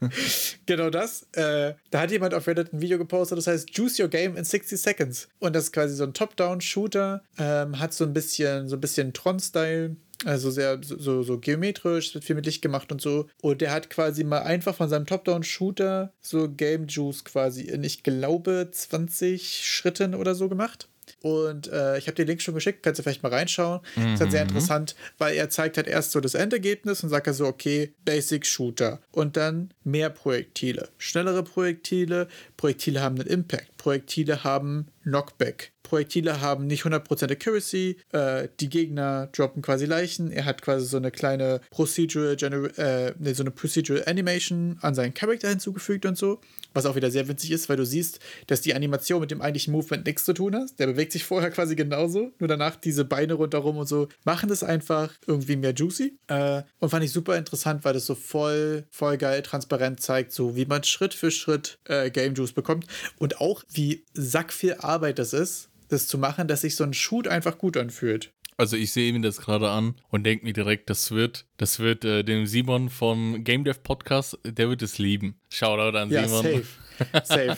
[0.66, 1.26] Genau das.
[1.32, 4.44] Äh, da hat jemand auf Reddit ein Video gepostet, das heißt Juice Your Game in
[4.44, 5.28] 60 Seconds.
[5.38, 9.12] Und das ist quasi so ein Top-Down-Shooter, ähm, hat so ein bisschen, so ein bisschen
[9.12, 9.96] Tron-Style.
[10.24, 13.28] Also sehr so, so, geometrisch, wird viel mit Licht gemacht und so.
[13.42, 18.02] Und der hat quasi mal einfach von seinem Top-Down-Shooter so Game Juice quasi in, ich
[18.02, 20.88] glaube, 20 Schritten oder so gemacht.
[21.20, 23.80] und äh, ich habe den Link schon geschickt, kannst du vielleicht mal reinschauen.
[23.96, 24.14] Mhm.
[24.14, 27.34] ist halt sehr interessant, weil er zeigt halt erst so das Endergebnis und sagt er
[27.34, 34.44] so, okay, Basic Shooter und dann mehr Projektile, schnellere Projektile, Projektile haben einen Impact, Projektile
[34.44, 35.73] haben Knockback.
[35.84, 40.96] Projektile haben nicht 100% Accuracy, äh, die Gegner droppen quasi Leichen, er hat quasi so
[40.96, 42.36] eine kleine Procedural,
[42.76, 46.40] äh, so eine Procedural Animation an seinen Charakter hinzugefügt und so,
[46.72, 49.72] was auch wieder sehr witzig ist, weil du siehst, dass die Animation mit dem eigentlichen
[49.72, 50.78] Movement nichts zu tun hat.
[50.78, 54.64] Der bewegt sich vorher quasi genauso, nur danach diese Beine rundherum und so machen das
[54.64, 56.18] einfach irgendwie mehr juicy.
[56.28, 60.56] Äh, und fand ich super interessant, weil das so voll, voll geil transparent zeigt, so
[60.56, 62.86] wie man Schritt für Schritt äh, Game Juice bekommt
[63.18, 67.28] und auch wie sackviel Arbeit das ist, das zu machen, dass sich so ein Shoot
[67.28, 68.32] einfach gut anfühlt.
[68.56, 72.04] Also ich sehe mir das gerade an und denke mir direkt, das wird, das wird
[72.04, 75.34] äh, dem Simon vom Game Dev Podcast, der wird es lieben.
[75.50, 76.42] Shoutout an ja, Simon.
[76.42, 76.64] Safe.
[77.24, 77.56] Safe.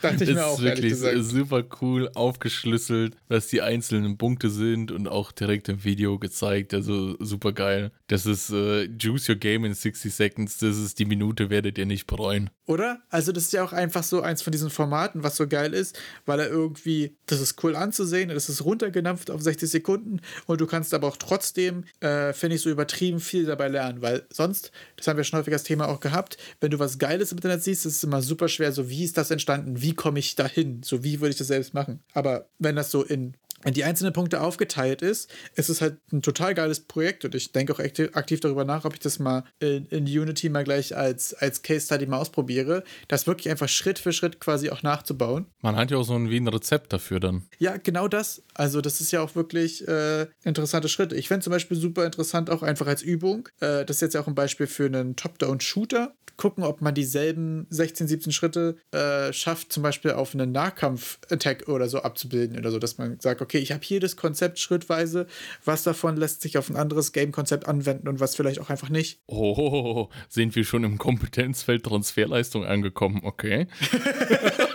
[0.00, 0.94] Dachte ich mir auch, ist wirklich
[1.24, 6.74] super cool aufgeschlüsselt, was die einzelnen Punkte sind und auch direkt im Video gezeigt.
[6.74, 7.92] Also super geil.
[8.08, 10.58] Das ist äh, Juice Your Game in 60 Seconds.
[10.58, 12.50] Das ist die Minute, werdet ihr nicht bereuen.
[12.70, 13.02] Oder?
[13.08, 15.98] Also, das ist ja auch einfach so eins von diesen Formaten, was so geil ist,
[16.24, 20.68] weil er irgendwie, das ist cool anzusehen, das ist runtergedampft auf 60 Sekunden und du
[20.68, 25.08] kannst aber auch trotzdem, äh, finde ich, so übertrieben viel dabei lernen, weil sonst, das
[25.08, 27.86] haben wir schon häufig als Thema auch gehabt, wenn du was Geiles im Internet siehst,
[27.86, 31.02] ist es immer super schwer, so wie ist das entstanden, wie komme ich dahin, so
[31.02, 32.00] wie würde ich das selbst machen.
[32.12, 33.34] Aber wenn das so in
[33.64, 37.52] in die einzelnen Punkte aufgeteilt ist, ist es halt ein total geiles Projekt und ich
[37.52, 41.34] denke auch aktiv darüber nach, ob ich das mal in, in Unity mal gleich als,
[41.34, 45.46] als Case Study mal ausprobiere, das wirklich einfach Schritt für Schritt quasi auch nachzubauen.
[45.60, 47.42] Man hat ja auch so ein, wie ein Rezept dafür dann.
[47.58, 48.42] Ja, genau das.
[48.54, 51.16] Also das ist ja auch wirklich äh, interessante Schritte.
[51.16, 53.48] Ich fände zum Beispiel super interessant auch einfach als Übung.
[53.60, 57.66] Äh, das ist jetzt ja auch ein Beispiel für einen Top-Down-Shooter gucken, ob man dieselben
[57.68, 62.78] 16, 17 Schritte äh, schafft, zum Beispiel auf einen Nahkampf-Attack oder so abzubilden oder so,
[62.78, 65.26] dass man sagt, okay, ich habe hier das Konzept schrittweise,
[65.66, 69.20] was davon lässt sich auf ein anderes Game-Konzept anwenden und was vielleicht auch einfach nicht.
[69.26, 73.66] Oh, sind wir schon im Kompetenzfeld Transferleistung angekommen, okay.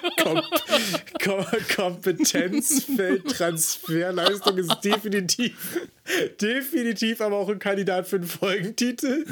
[1.25, 1.43] Kom
[1.75, 5.79] Kom Kompetenzfeld Transferleistung ist definitiv,
[6.39, 9.25] definitiv aber auch ein Kandidat für einen Folgentitel.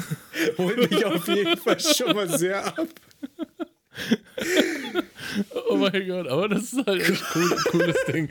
[0.58, 2.88] Holt mich auf jeden Fall schon mal sehr ab.
[5.68, 8.28] oh mein Gott, aber das ist halt echt cool, cooles Ding.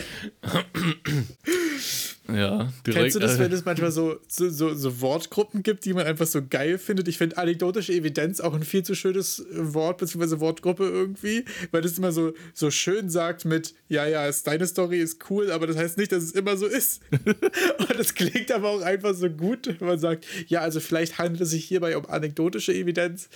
[2.28, 3.02] Ja, direkt.
[3.02, 6.26] Kennst du das, wenn es manchmal so, so, so, so, Wortgruppen gibt, die man einfach
[6.26, 7.10] so geil findet?
[7.10, 11.98] Ich finde anekdotische Evidenz auch ein viel zu schönes Wort, beziehungsweise Wortgruppe irgendwie, weil das
[11.98, 15.98] immer so, so schön sagt mit, ja, ja, deine Story ist cool, aber das heißt
[15.98, 17.02] nicht, dass es immer so ist.
[17.12, 21.42] Und das klingt aber auch einfach so gut, wenn man sagt, ja, also vielleicht handelt
[21.42, 23.28] es sich hierbei um anekdotische Evidenz.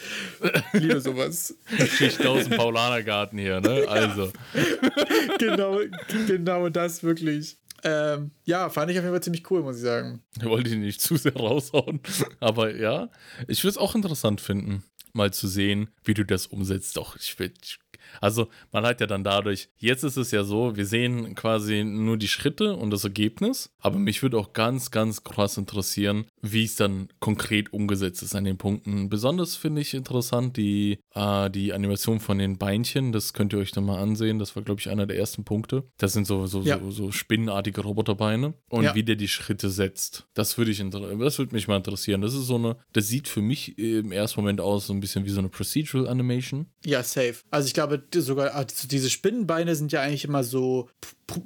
[0.74, 1.56] Ich liebe sowas.
[1.98, 3.86] Schicht aus dem Paulanergarten hier, ne?
[3.98, 4.32] Also.
[5.40, 5.80] genau,
[6.28, 7.58] genau das wirklich.
[7.88, 10.22] Ähm, ja, fand ich auf jeden Fall ziemlich cool, muss ich sagen.
[10.38, 12.02] Ich wollte ihn nicht zu sehr raushauen.
[12.40, 13.10] Aber ja,
[13.48, 14.84] ich würde es auch interessant finden,
[15.14, 16.98] mal zu sehen, wie du das umsetzt.
[16.98, 17.80] Doch, ich, ich
[18.22, 22.18] also man hat ja dann dadurch, jetzt ist es ja so, wir sehen quasi nur
[22.18, 26.76] die Schritte und das Ergebnis, aber mich würde auch ganz, ganz krass interessieren, wie es
[26.76, 29.10] dann konkret umgesetzt ist an den Punkten.
[29.10, 33.72] Besonders finde ich interessant die, äh, die Animation von den Beinchen, das könnt ihr euch
[33.72, 35.84] dann mal ansehen, das war glaube ich einer der ersten Punkte.
[35.98, 36.80] Das sind so, so, ja.
[36.80, 38.96] so, so spinnenartige Roboterbeine und ja.
[38.96, 40.28] wie der die Schritte setzt.
[40.34, 42.22] Das würde ich, das würde mich mal interessieren.
[42.22, 45.26] Das ist so eine, das sieht für mich im ersten Moment aus so ein bisschen
[45.26, 46.68] wie so eine Procedural Animation.
[46.86, 47.36] Ja, safe.
[47.52, 50.90] Also ich glaube, sogar, also diese Spinnenbeine sind ja eigentlich immer so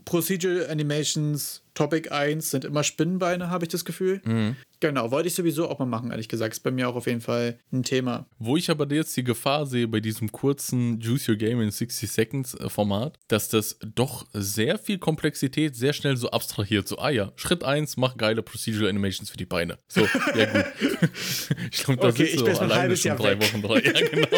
[0.06, 4.22] Procedural Animations Topic 1 sind immer Spinnenbeine, habe ich das Gefühl.
[4.26, 4.56] Mhm.
[4.82, 6.53] Genau, wollte ich sowieso auch mal machen, ehrlich gesagt.
[6.53, 8.25] Ist bei mir auch auf jeden Fall ein Thema.
[8.39, 12.11] Wo ich aber jetzt die Gefahr sehe bei diesem kurzen Juice Your Game in 60
[12.11, 16.88] Seconds äh, Format, dass das doch sehr viel Komplexität sehr schnell so abstrahiert.
[16.88, 19.77] So, ah ja, Schritt 1, mach geile Procedural Animations für die Beine.
[19.88, 20.01] So,
[20.36, 20.65] ja gut.
[21.71, 23.53] ich glaube, das okay, ist so alleine schon drei weg.
[23.53, 23.82] Wochen drei.
[23.82, 24.38] Ja, genau.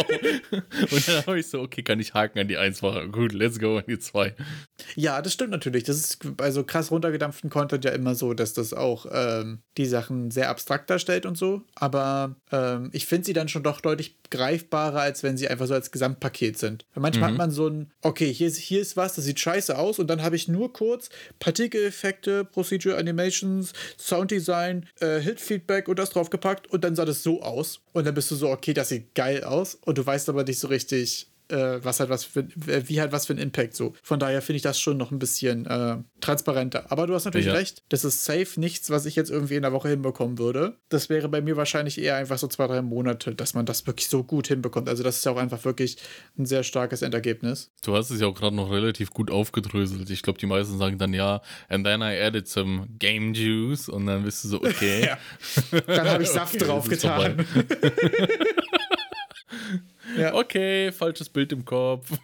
[0.91, 3.13] Und dann habe ich so, okay, kann ich Haken an die 1 machen.
[3.13, 4.35] Gut, let's go an die 2.
[4.95, 5.85] Ja, das stimmt natürlich.
[5.85, 9.85] Das ist bei so krass runtergedampften Content ja immer so, dass das auch ähm, die
[9.85, 11.61] Sachen sehr abstrakt darstellt und so.
[11.75, 15.73] Aber ähm, ich finde sie dann schon doch deutlich greifbarer, als wenn sie einfach so
[15.73, 16.86] als Gesamtpaket sind.
[16.93, 17.34] Weil manchmal mhm.
[17.34, 20.07] hat man so ein, okay, hier ist, hier ist was, das sieht scheiße aus und
[20.07, 21.09] dann habe ich nur kurz
[21.39, 27.81] Partikeleffekte, Procedure Animations, Sounddesign, äh, Hit-Feedback und das draufgepackt und dann sah das so aus.
[27.93, 30.59] Und dann bist du so, okay, das sieht geil aus und du weißt aber nicht
[30.59, 33.93] so richtig, äh, was halt was für, wie halt was für ein Impact so.
[34.01, 36.91] Von daher finde ich das schon noch ein bisschen äh, transparenter.
[36.91, 37.53] Aber du hast natürlich ja.
[37.53, 40.77] recht, das ist safe nichts, was ich jetzt irgendwie in der Woche hinbekommen würde.
[40.89, 44.07] Das wäre bei mir wahrscheinlich eher einfach so zwei, drei Monate, dass man das wirklich
[44.07, 44.89] so gut hinbekommt.
[44.89, 45.97] Also das ist ja auch einfach wirklich
[46.37, 47.71] ein sehr starkes Endergebnis.
[47.83, 50.09] Du hast es ja auch gerade noch relativ gut aufgedröselt.
[50.09, 54.05] Ich glaube, die meisten sagen dann ja, and then I added some game juice und
[54.05, 55.05] dann bist du so, okay.
[55.71, 55.81] ja.
[55.87, 57.45] Dann habe ich Saft okay, drauf getan.
[60.18, 60.34] ja.
[60.34, 62.09] Okay, falsches Bild im Kopf.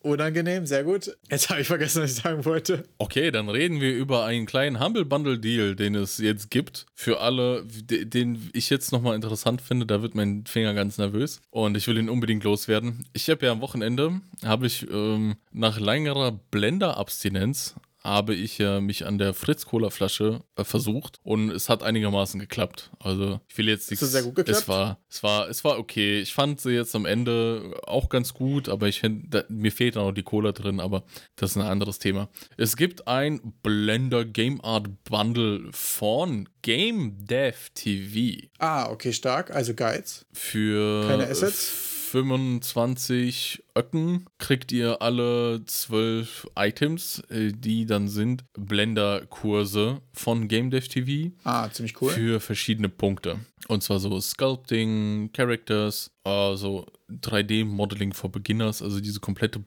[0.00, 1.16] Unangenehm, sehr gut.
[1.30, 2.84] Jetzt habe ich vergessen, was ich sagen wollte.
[2.98, 6.86] Okay, dann reden wir über einen kleinen Humble Bundle Deal, den es jetzt gibt.
[6.94, 9.86] Für alle, den ich jetzt nochmal interessant finde.
[9.86, 11.40] Da wird mein Finger ganz nervös.
[11.50, 13.06] Und ich will ihn unbedingt loswerden.
[13.12, 17.74] Ich habe ja am Wochenende, habe ich ähm, nach längerer Blender-Abstinenz
[18.08, 22.90] habe ich ja mich an der Fritz-Cola-Flasche äh, versucht und es hat einigermaßen geklappt.
[22.98, 24.02] Also ich will jetzt nicht.
[24.02, 24.62] Ist sehr gut geklappt?
[24.62, 26.20] Es war, es war, es war okay.
[26.20, 30.06] Ich fand sie jetzt am Ende auch ganz gut, aber ich da, mir fehlt auch
[30.06, 31.04] noch die Cola drin, aber
[31.36, 32.28] das ist ein anderes Thema.
[32.56, 38.48] Es gibt ein Blender Game Art Bundle von Game Dev TV.
[38.58, 39.50] Ah, okay, stark.
[39.50, 40.26] Also Guides.
[40.32, 41.97] Für keine Assets.
[42.10, 50.88] 25 Öcken kriegt ihr alle 12 Items, äh, die dann sind Blender-Kurse von Game Dev
[50.88, 51.32] TV.
[51.44, 52.10] Ah, ziemlich cool.
[52.10, 53.40] Für verschiedene Punkte.
[53.68, 59.62] Und zwar so Sculpting, Characters, also 3D-Modeling for Beginners, also diese komplette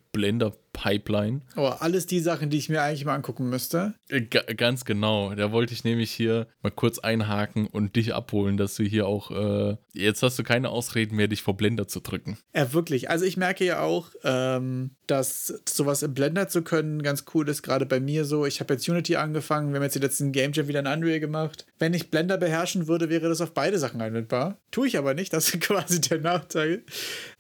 [0.71, 1.41] Blender-Pipeline.
[1.55, 3.93] Oh, alles die Sachen, die ich mir eigentlich mal angucken müsste.
[4.09, 5.33] Äh, G ganz genau.
[5.35, 9.31] Da wollte ich nämlich hier mal kurz einhaken und dich abholen, dass du hier auch,
[9.31, 12.37] äh, jetzt hast du keine Ausreden mehr, dich vor Blender zu drücken.
[12.55, 13.09] Ja, wirklich.
[13.09, 17.63] Also ich merke ja auch, ähm, dass sowas im Blender zu können ganz cool ist,
[17.63, 18.45] gerade bei mir so.
[18.45, 21.19] Ich habe jetzt Unity angefangen, wir haben jetzt die letzten Game Jam wieder in Unreal
[21.19, 21.65] gemacht.
[21.79, 24.57] Wenn ich Blender beherrschen würde, wäre das auf beide Sachen anwendbar.
[24.71, 26.83] Tue ich aber nicht, das ist quasi der Nachteil.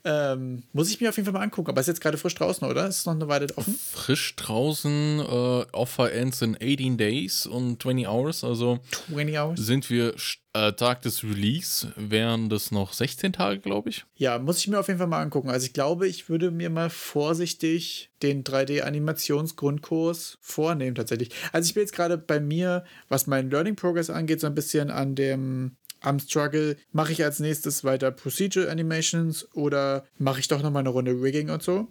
[0.03, 1.69] Ähm, muss ich mir auf jeden Fall mal angucken.
[1.69, 2.87] Aber ist jetzt gerade frisch draußen, oder?
[2.87, 3.75] Ist es noch eine Weile offen?
[3.75, 5.19] Frisch draußen.
[5.19, 8.43] Äh, Offer ends in 18 days und 20 hours.
[8.43, 8.79] Also
[9.09, 9.59] 20 hours?
[9.59, 10.15] sind wir
[10.53, 11.91] äh, Tag des Release.
[11.95, 14.05] Wären das noch 16 Tage, glaube ich.
[14.15, 15.49] Ja, muss ich mir auf jeden Fall mal angucken.
[15.49, 21.31] Also ich glaube, ich würde mir mal vorsichtig den 3D-Animationsgrundkurs vornehmen tatsächlich.
[21.51, 24.89] Also ich bin jetzt gerade bei mir, was meinen Learning Progress angeht, so ein bisschen
[24.89, 30.61] an dem am Struggle, mache ich als nächstes weiter Procedure Animations oder mache ich doch
[30.61, 31.87] nochmal eine Runde Rigging und so.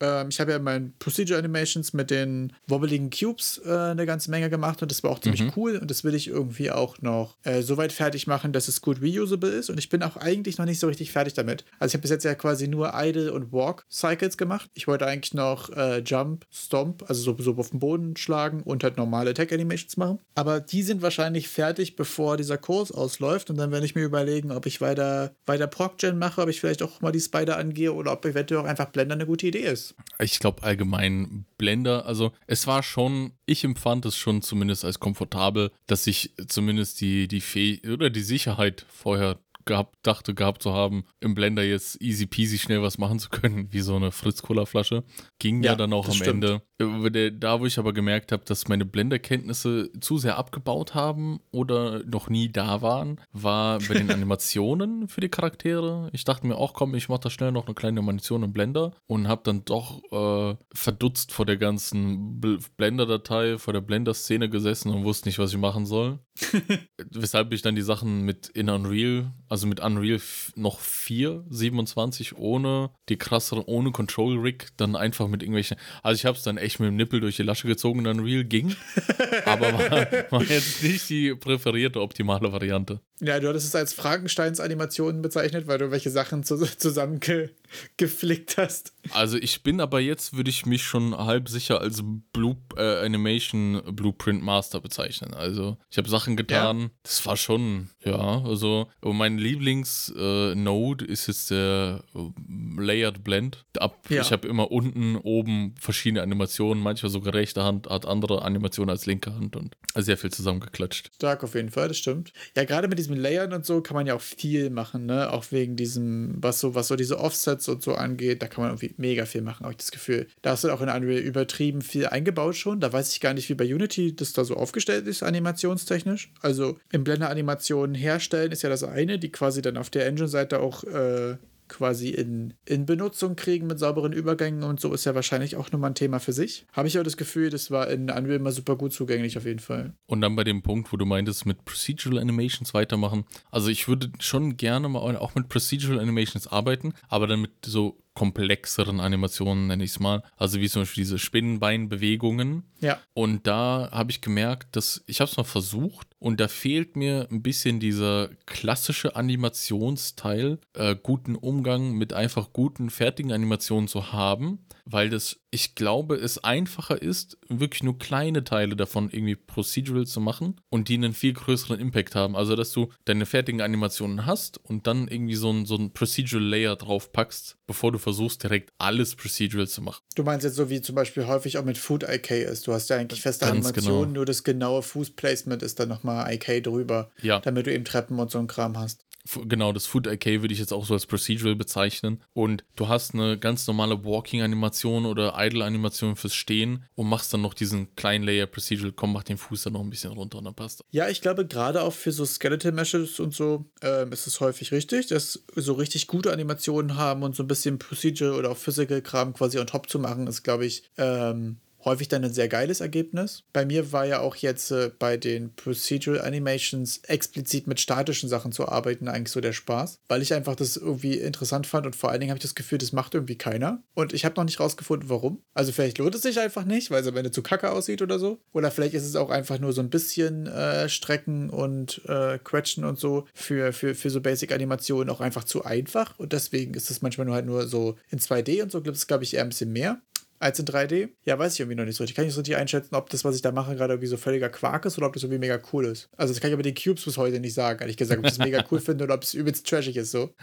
[0.00, 4.50] Ähm, ich habe ja mein Procedure Animations mit den wobbeligen Cubes äh, eine ganze Menge
[4.50, 5.52] gemacht und das war auch ziemlich mhm.
[5.56, 8.80] cool und das will ich irgendwie auch noch äh, so weit fertig machen, dass es
[8.80, 11.64] gut reusable ist und ich bin auch eigentlich noch nicht so richtig fertig damit.
[11.78, 14.70] Also ich habe bis jetzt ja quasi nur Idle und Walk Cycles gemacht.
[14.74, 18.84] Ich wollte eigentlich noch äh, Jump, Stomp, also so, so auf den Boden schlagen und
[18.84, 20.18] halt normale Attack Animations machen.
[20.34, 24.52] Aber die sind wahrscheinlich fertig, bevor dieser Kurs ausläuft und dann werde ich mir überlegen,
[24.52, 28.12] ob ich weiter, weiter Proc-Gen mache, ob ich vielleicht auch mal die Spider angehe oder
[28.12, 29.83] ob eventuell auch einfach Blender eine gute Idee ist.
[30.18, 35.70] Ich glaube allgemein Blender, also es war schon, ich empfand es schon zumindest als komfortabel,
[35.86, 41.04] dass ich zumindest die, die Fäh oder die Sicherheit vorher gehabt, dachte gehabt zu haben,
[41.20, 45.04] im Blender jetzt easy peasy schnell was machen zu können, wie so eine Fritz-Cola-Flasche.
[45.38, 46.44] Ging ja, ja, dann auch am stimmt.
[46.44, 46.62] Ende.
[46.78, 52.02] Äh, da, wo ich aber gemerkt habe, dass meine Blender-Kenntnisse zu sehr abgebaut haben oder
[52.04, 56.08] noch nie da waren, war bei den Animationen für die Charaktere.
[56.12, 58.92] Ich dachte mir auch, komm, ich mache da schnell noch eine kleine Animation im Blender
[59.06, 65.04] und habe dann doch äh, verdutzt vor der ganzen Blender-Datei, vor der Blender-Szene gesessen und
[65.04, 66.18] wusste nicht, was ich machen soll.
[67.10, 70.20] Weshalb ich dann die Sachen mit in Unreal, also mit Unreal
[70.56, 75.76] noch 4, 27 ohne die krassere, ohne Control Rig, dann einfach mit irgendwelchen.
[76.02, 78.74] Also ich habe es dann echt mit dem Nippel durch die Lasche gezogen Unreal, ging.
[79.46, 79.90] aber war,
[80.32, 83.00] war, jetzt nicht die präferierte optimale Variante.
[83.20, 88.92] Ja, du hattest es als Frankensteins Animationen bezeichnet, weil du welche Sachen zu, zusammengeflickt hast.
[89.10, 92.02] Also ich bin aber jetzt, würde ich mich schon halb sicher als
[92.32, 95.32] Blue, äh, Animation Blueprint Master bezeichnen.
[95.32, 96.90] Also ich habe Sachen getan, ja.
[97.04, 103.64] das war schon, ja, also mein Lieblings-Node äh, ist jetzt der äh, Layered Blend.
[103.78, 104.22] Ab, ja.
[104.22, 109.06] Ich habe immer unten, oben verschiedene Animationen, manchmal sogar rechte Hand hat andere Animationen als
[109.06, 111.10] linke Hand und sehr viel zusammengeklatscht.
[111.14, 112.32] Stark auf jeden Fall, das stimmt.
[112.56, 115.32] Ja, gerade mit diesem Layern und so kann man ja auch viel machen, ne?
[115.32, 118.70] Auch wegen diesem, was so, was so diese Offsets und so angeht, da kann man
[118.72, 120.26] irgendwie mega viel machen, habe ich das Gefühl.
[120.42, 122.80] Da hast du auch in Unreal übertrieben viel eingebaut schon.
[122.80, 126.32] Da weiß ich gar nicht, wie bei Unity das da so aufgestellt ist, animationstechnisch.
[126.40, 130.60] Also im Blender Animationen herstellen ist ja das eine, die quasi dann auf der Engine-Seite
[130.60, 131.36] auch äh,
[131.68, 135.90] quasi in, in Benutzung kriegen mit sauberen Übergängen und so ist ja wahrscheinlich auch nochmal
[135.90, 136.66] ein Thema für sich.
[136.72, 139.60] Habe ich aber das Gefühl, das war in Unreal immer super gut zugänglich auf jeden
[139.60, 139.94] Fall.
[140.06, 143.24] Und dann bei dem Punkt, wo du meintest, mit Procedural Animations weitermachen.
[143.50, 148.03] Also ich würde schon gerne mal auch mit Procedural Animations arbeiten, aber dann mit so
[148.14, 150.22] komplexeren Animationen, nenne ich es mal.
[150.36, 152.62] Also wie zum Beispiel diese Spinnenbeinbewegungen.
[152.80, 153.00] Ja.
[153.12, 157.28] Und da habe ich gemerkt, dass ich habe es mal versucht und da fehlt mir
[157.30, 164.60] ein bisschen dieser klassische Animationsteil, äh, guten Umgang mit einfach guten, fertigen Animationen zu haben,
[164.84, 170.20] weil das, ich glaube, es einfacher ist, wirklich nur kleine Teile davon irgendwie procedural zu
[170.20, 172.34] machen und die einen viel größeren Impact haben.
[172.34, 176.44] Also, dass du deine fertigen Animationen hast und dann irgendwie so ein, so ein Procedural
[176.44, 180.02] Layer drauf packst, bevor du versuchst, direkt alles procedural zu machen.
[180.16, 182.66] Du meinst jetzt so wie zum Beispiel häufig auch mit Food IK ist.
[182.66, 184.14] Du hast ja eigentlich feste Ganz Animationen, genau.
[184.14, 187.38] nur das genaue Fußplacement ist dann nochmal IK drüber, Ja.
[187.38, 189.04] damit du eben Treppen und so ein Kram hast.
[189.46, 192.22] Genau, das Food IK würde ich jetzt auch so als Procedural bezeichnen.
[192.34, 197.54] Und du hast eine ganz normale Walking-Animation oder Idle-Animation fürs Stehen und machst dann noch
[197.54, 198.92] diesen kleinen Layer Procedural.
[198.92, 200.86] Komm, mach den Fuß dann noch ein bisschen runter und dann passt das.
[200.90, 204.72] Ja, ich glaube, gerade auch für so Skeletal Meshes und so ähm, ist es häufig
[204.72, 209.32] richtig, dass so richtig gute Animationen haben und so ein bisschen Procedural oder auch Physical-Kram
[209.32, 213.44] quasi on top zu machen, ist, glaube ich, ähm, häufig dann ein sehr geiles Ergebnis.
[213.52, 218.52] Bei mir war ja auch jetzt äh, bei den Procedural Animations explizit mit statischen Sachen
[218.52, 222.10] zu arbeiten eigentlich so der Spaß, weil ich einfach das irgendwie interessant fand und vor
[222.10, 223.82] allen Dingen habe ich das Gefühl, das macht irgendwie keiner.
[223.94, 225.42] Und ich habe noch nicht rausgefunden, warum.
[225.54, 228.18] Also vielleicht lohnt es sich einfach nicht, weil es am Ende zu kacke aussieht oder
[228.18, 228.38] so.
[228.52, 232.84] Oder vielleicht ist es auch einfach nur so ein bisschen äh, Strecken und äh, Quetschen
[232.84, 236.18] und so für, für, für so Basic-Animationen auch einfach zu einfach.
[236.18, 239.06] Und deswegen ist es manchmal nur halt nur so in 2D und so gibt es,
[239.06, 240.00] glaube ich, eher ein bisschen mehr
[240.44, 241.08] als in 3D.
[241.24, 242.16] Ja, weiß ich irgendwie noch nicht so richtig.
[242.16, 244.18] Kann ich nicht so richtig einschätzen, ob das, was ich da mache, gerade irgendwie so
[244.18, 246.10] völliger Quark ist oder ob das irgendwie mega cool ist.
[246.18, 248.32] Also das kann ich aber den Cubes bis heute nicht sagen, ehrlich gesagt, ob ich
[248.32, 250.34] das mega cool finde oder ob es übelst trashig ist so.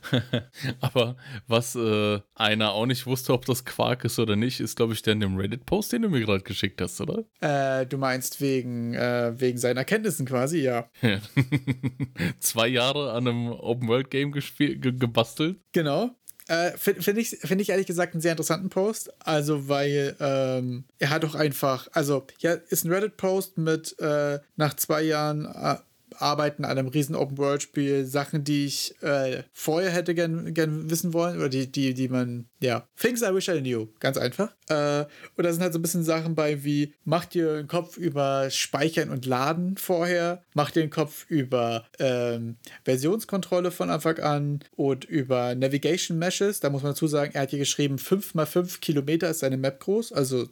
[0.80, 1.16] Aber
[1.46, 5.02] was äh, einer auch nicht wusste, ob das Quark ist oder nicht, ist, glaube ich,
[5.02, 7.24] der in dem Reddit-Post, den du mir gerade geschickt hast, oder?
[7.40, 10.88] Äh, du meinst wegen, äh, wegen seinen Erkenntnissen quasi, ja.
[12.40, 14.42] Zwei Jahre an einem Open-World-Game ge
[14.78, 15.58] gebastelt.
[15.72, 16.16] Genau.
[16.48, 19.12] Äh, Finde find ich, find ich ehrlich gesagt einen sehr interessanten Post.
[19.18, 24.74] Also, weil ähm, er hat auch einfach, also, ja, ist ein Reddit-Post mit äh, nach
[24.74, 25.76] zwei Jahren äh,
[26.18, 31.38] Arbeiten an einem riesen Open-World-Spiel, Sachen, die ich äh, vorher hätte gern, gern wissen wollen
[31.38, 34.54] oder die, die, die man, ja, Things I wish I knew, ganz einfach.
[34.68, 35.06] Äh,
[35.36, 38.50] und da sind halt so ein bisschen Sachen bei wie, macht dir den Kopf über
[38.50, 45.04] Speichern und Laden vorher, macht dir den Kopf über ähm, Versionskontrolle von Anfang an und
[45.04, 46.60] über Navigation Meshes.
[46.60, 49.56] Da muss man dazu sagen, er hat hier geschrieben, 5 mal 5 Kilometer ist seine
[49.56, 50.46] Map groß, also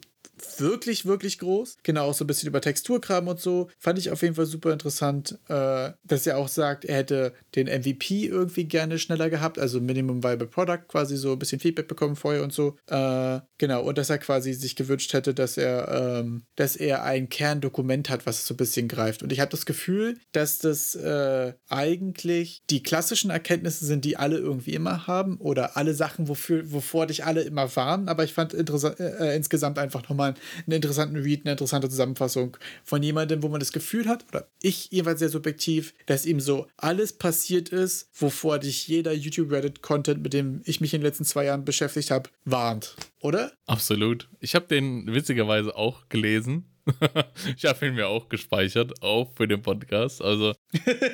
[0.57, 1.77] wirklich, wirklich groß.
[1.83, 3.69] Genau, auch so ein bisschen über Texturkram und so.
[3.79, 7.67] Fand ich auf jeden Fall super interessant, äh, dass er auch sagt, er hätte den
[7.67, 12.15] MVP irgendwie gerne schneller gehabt, also Minimum Viable Product, quasi so ein bisschen Feedback bekommen
[12.15, 12.75] vorher und so.
[12.87, 17.29] Äh, genau, und dass er quasi sich gewünscht hätte, dass er, ähm, dass er ein
[17.29, 19.23] Kerndokument hat, was so ein bisschen greift.
[19.23, 24.37] Und ich habe das Gefühl, dass das äh, eigentlich die klassischen Erkenntnisse sind, die alle
[24.37, 28.09] irgendwie immer haben oder alle Sachen, wofür, wovor dich alle immer warnen.
[28.09, 33.03] Aber ich fand interessant, äh, insgesamt einfach nochmal einen interessanten Read, eine interessante Zusammenfassung von
[33.03, 37.13] jemandem, wo man das Gefühl hat, oder ich jeweils sehr subjektiv, dass ihm so alles
[37.13, 41.65] passiert ist, wovor dich jeder YouTube-Reddit-Content, mit dem ich mich in den letzten zwei Jahren
[41.65, 42.95] beschäftigt habe, warnt.
[43.21, 43.51] Oder?
[43.65, 44.29] Absolut.
[44.39, 46.65] Ich habe den witzigerweise auch gelesen.
[47.57, 50.21] ich habe ihn mir auch gespeichert, auch für den Podcast.
[50.21, 50.53] Also,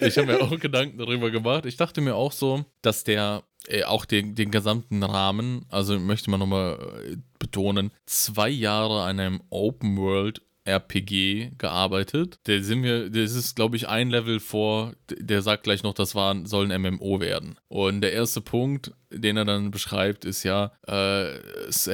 [0.02, 1.66] ich habe mir auch Gedanken darüber gemacht.
[1.66, 6.30] Ich dachte mir auch so, dass der äh, auch den, den gesamten Rahmen, also möchte
[6.30, 12.40] man nochmal äh, betonen, zwei Jahre an einem Open World RPG gearbeitet.
[12.48, 16.16] Der sind wir, das ist, glaube ich, ein Level vor, der sagt gleich noch, das
[16.16, 17.56] war, soll ein MMO werden.
[17.68, 21.40] Und der erste Punkt, den er dann beschreibt, ist ja, äh,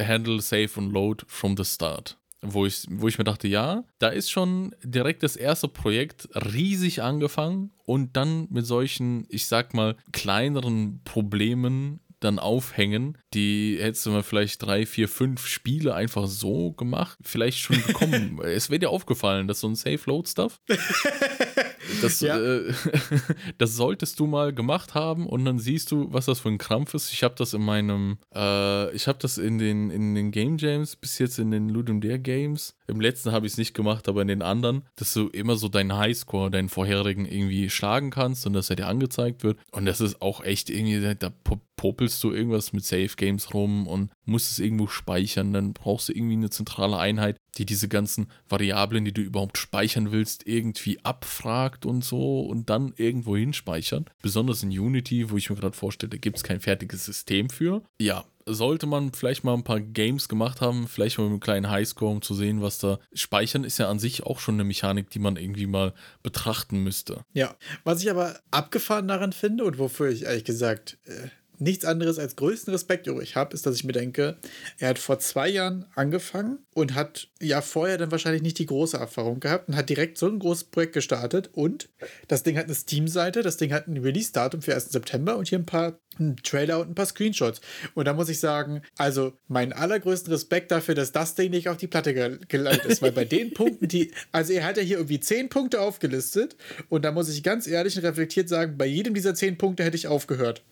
[0.04, 2.18] handle, save und load from the start.
[2.40, 7.02] Wo ich, wo ich mir dachte, ja, da ist schon direkt das erste Projekt riesig
[7.02, 14.10] angefangen und dann mit solchen, ich sag mal, kleineren Problemen dann aufhängen, die hättest du
[14.10, 18.40] mal vielleicht drei, vier, fünf Spiele einfach so gemacht, vielleicht schon bekommen.
[18.44, 20.60] es wäre dir aufgefallen, dass so ein Safe-Load-Stuff,
[22.02, 22.38] das, Ja.
[22.38, 22.72] äh,
[23.58, 26.94] das solltest du mal gemacht haben und dann siehst du, was das für ein Krampf
[26.94, 27.12] ist.
[27.12, 30.96] Ich habe das in meinem, äh, ich habe das in den, in den Game Jams,
[30.96, 32.74] bis jetzt in den Ludum Dare Games.
[32.88, 35.68] Im letzten habe ich es nicht gemacht, aber in den anderen, dass du immer so
[35.68, 39.58] deinen Highscore, deinen vorherigen irgendwie schlagen kannst und dass er dir angezeigt wird.
[39.72, 43.86] Und das ist auch echt irgendwie, da po- popelst du irgendwas mit Safe Games rum
[43.86, 45.52] und musst es irgendwo speichern.
[45.52, 50.12] Dann brauchst du irgendwie eine zentrale Einheit, die diese ganzen Variablen, die du überhaupt speichern
[50.12, 54.10] willst, irgendwie abfragt und so und dann irgendwo hinspeichert.
[54.22, 57.82] Besonders in Unity, wo ich mir gerade vorstelle, da gibt es kein fertiges System für.
[58.00, 61.70] Ja, sollte man vielleicht mal ein paar Games gemacht haben, vielleicht mal mit einem kleinen
[61.70, 62.98] Highscore, um zu sehen, was da.
[63.12, 67.24] Speichern ist ja an sich auch schon eine Mechanik, die man irgendwie mal betrachten müsste.
[67.32, 67.54] Ja.
[67.84, 71.28] Was ich aber abgefahren daran finde und wofür ich ehrlich gesagt äh,
[71.60, 74.36] nichts anderes als größten Respekt übrig habe, ist, dass ich mir denke,
[74.78, 78.96] er hat vor zwei Jahren angefangen und hat ja vorher dann wahrscheinlich nicht die große
[78.96, 81.88] Erfahrung gehabt und hat direkt so ein großes Projekt gestartet und
[82.28, 84.90] das Ding hat eine Steam-Seite, das Ding hat ein Release-Datum für 1.
[84.90, 87.60] September und hier ein paar ein Trailer und ein paar Screenshots.
[87.94, 91.76] Und da muss ich sagen, also meinen allergrößten Respekt dafür, dass das Ding nicht auf
[91.76, 94.96] die Platte gel gelandet ist, weil bei den Punkten, die, also er hat ja hier
[94.98, 96.56] irgendwie zehn Punkte aufgelistet
[96.88, 99.96] und da muss ich ganz ehrlich und reflektiert sagen, bei jedem dieser zehn Punkte hätte
[99.96, 100.62] ich aufgehört.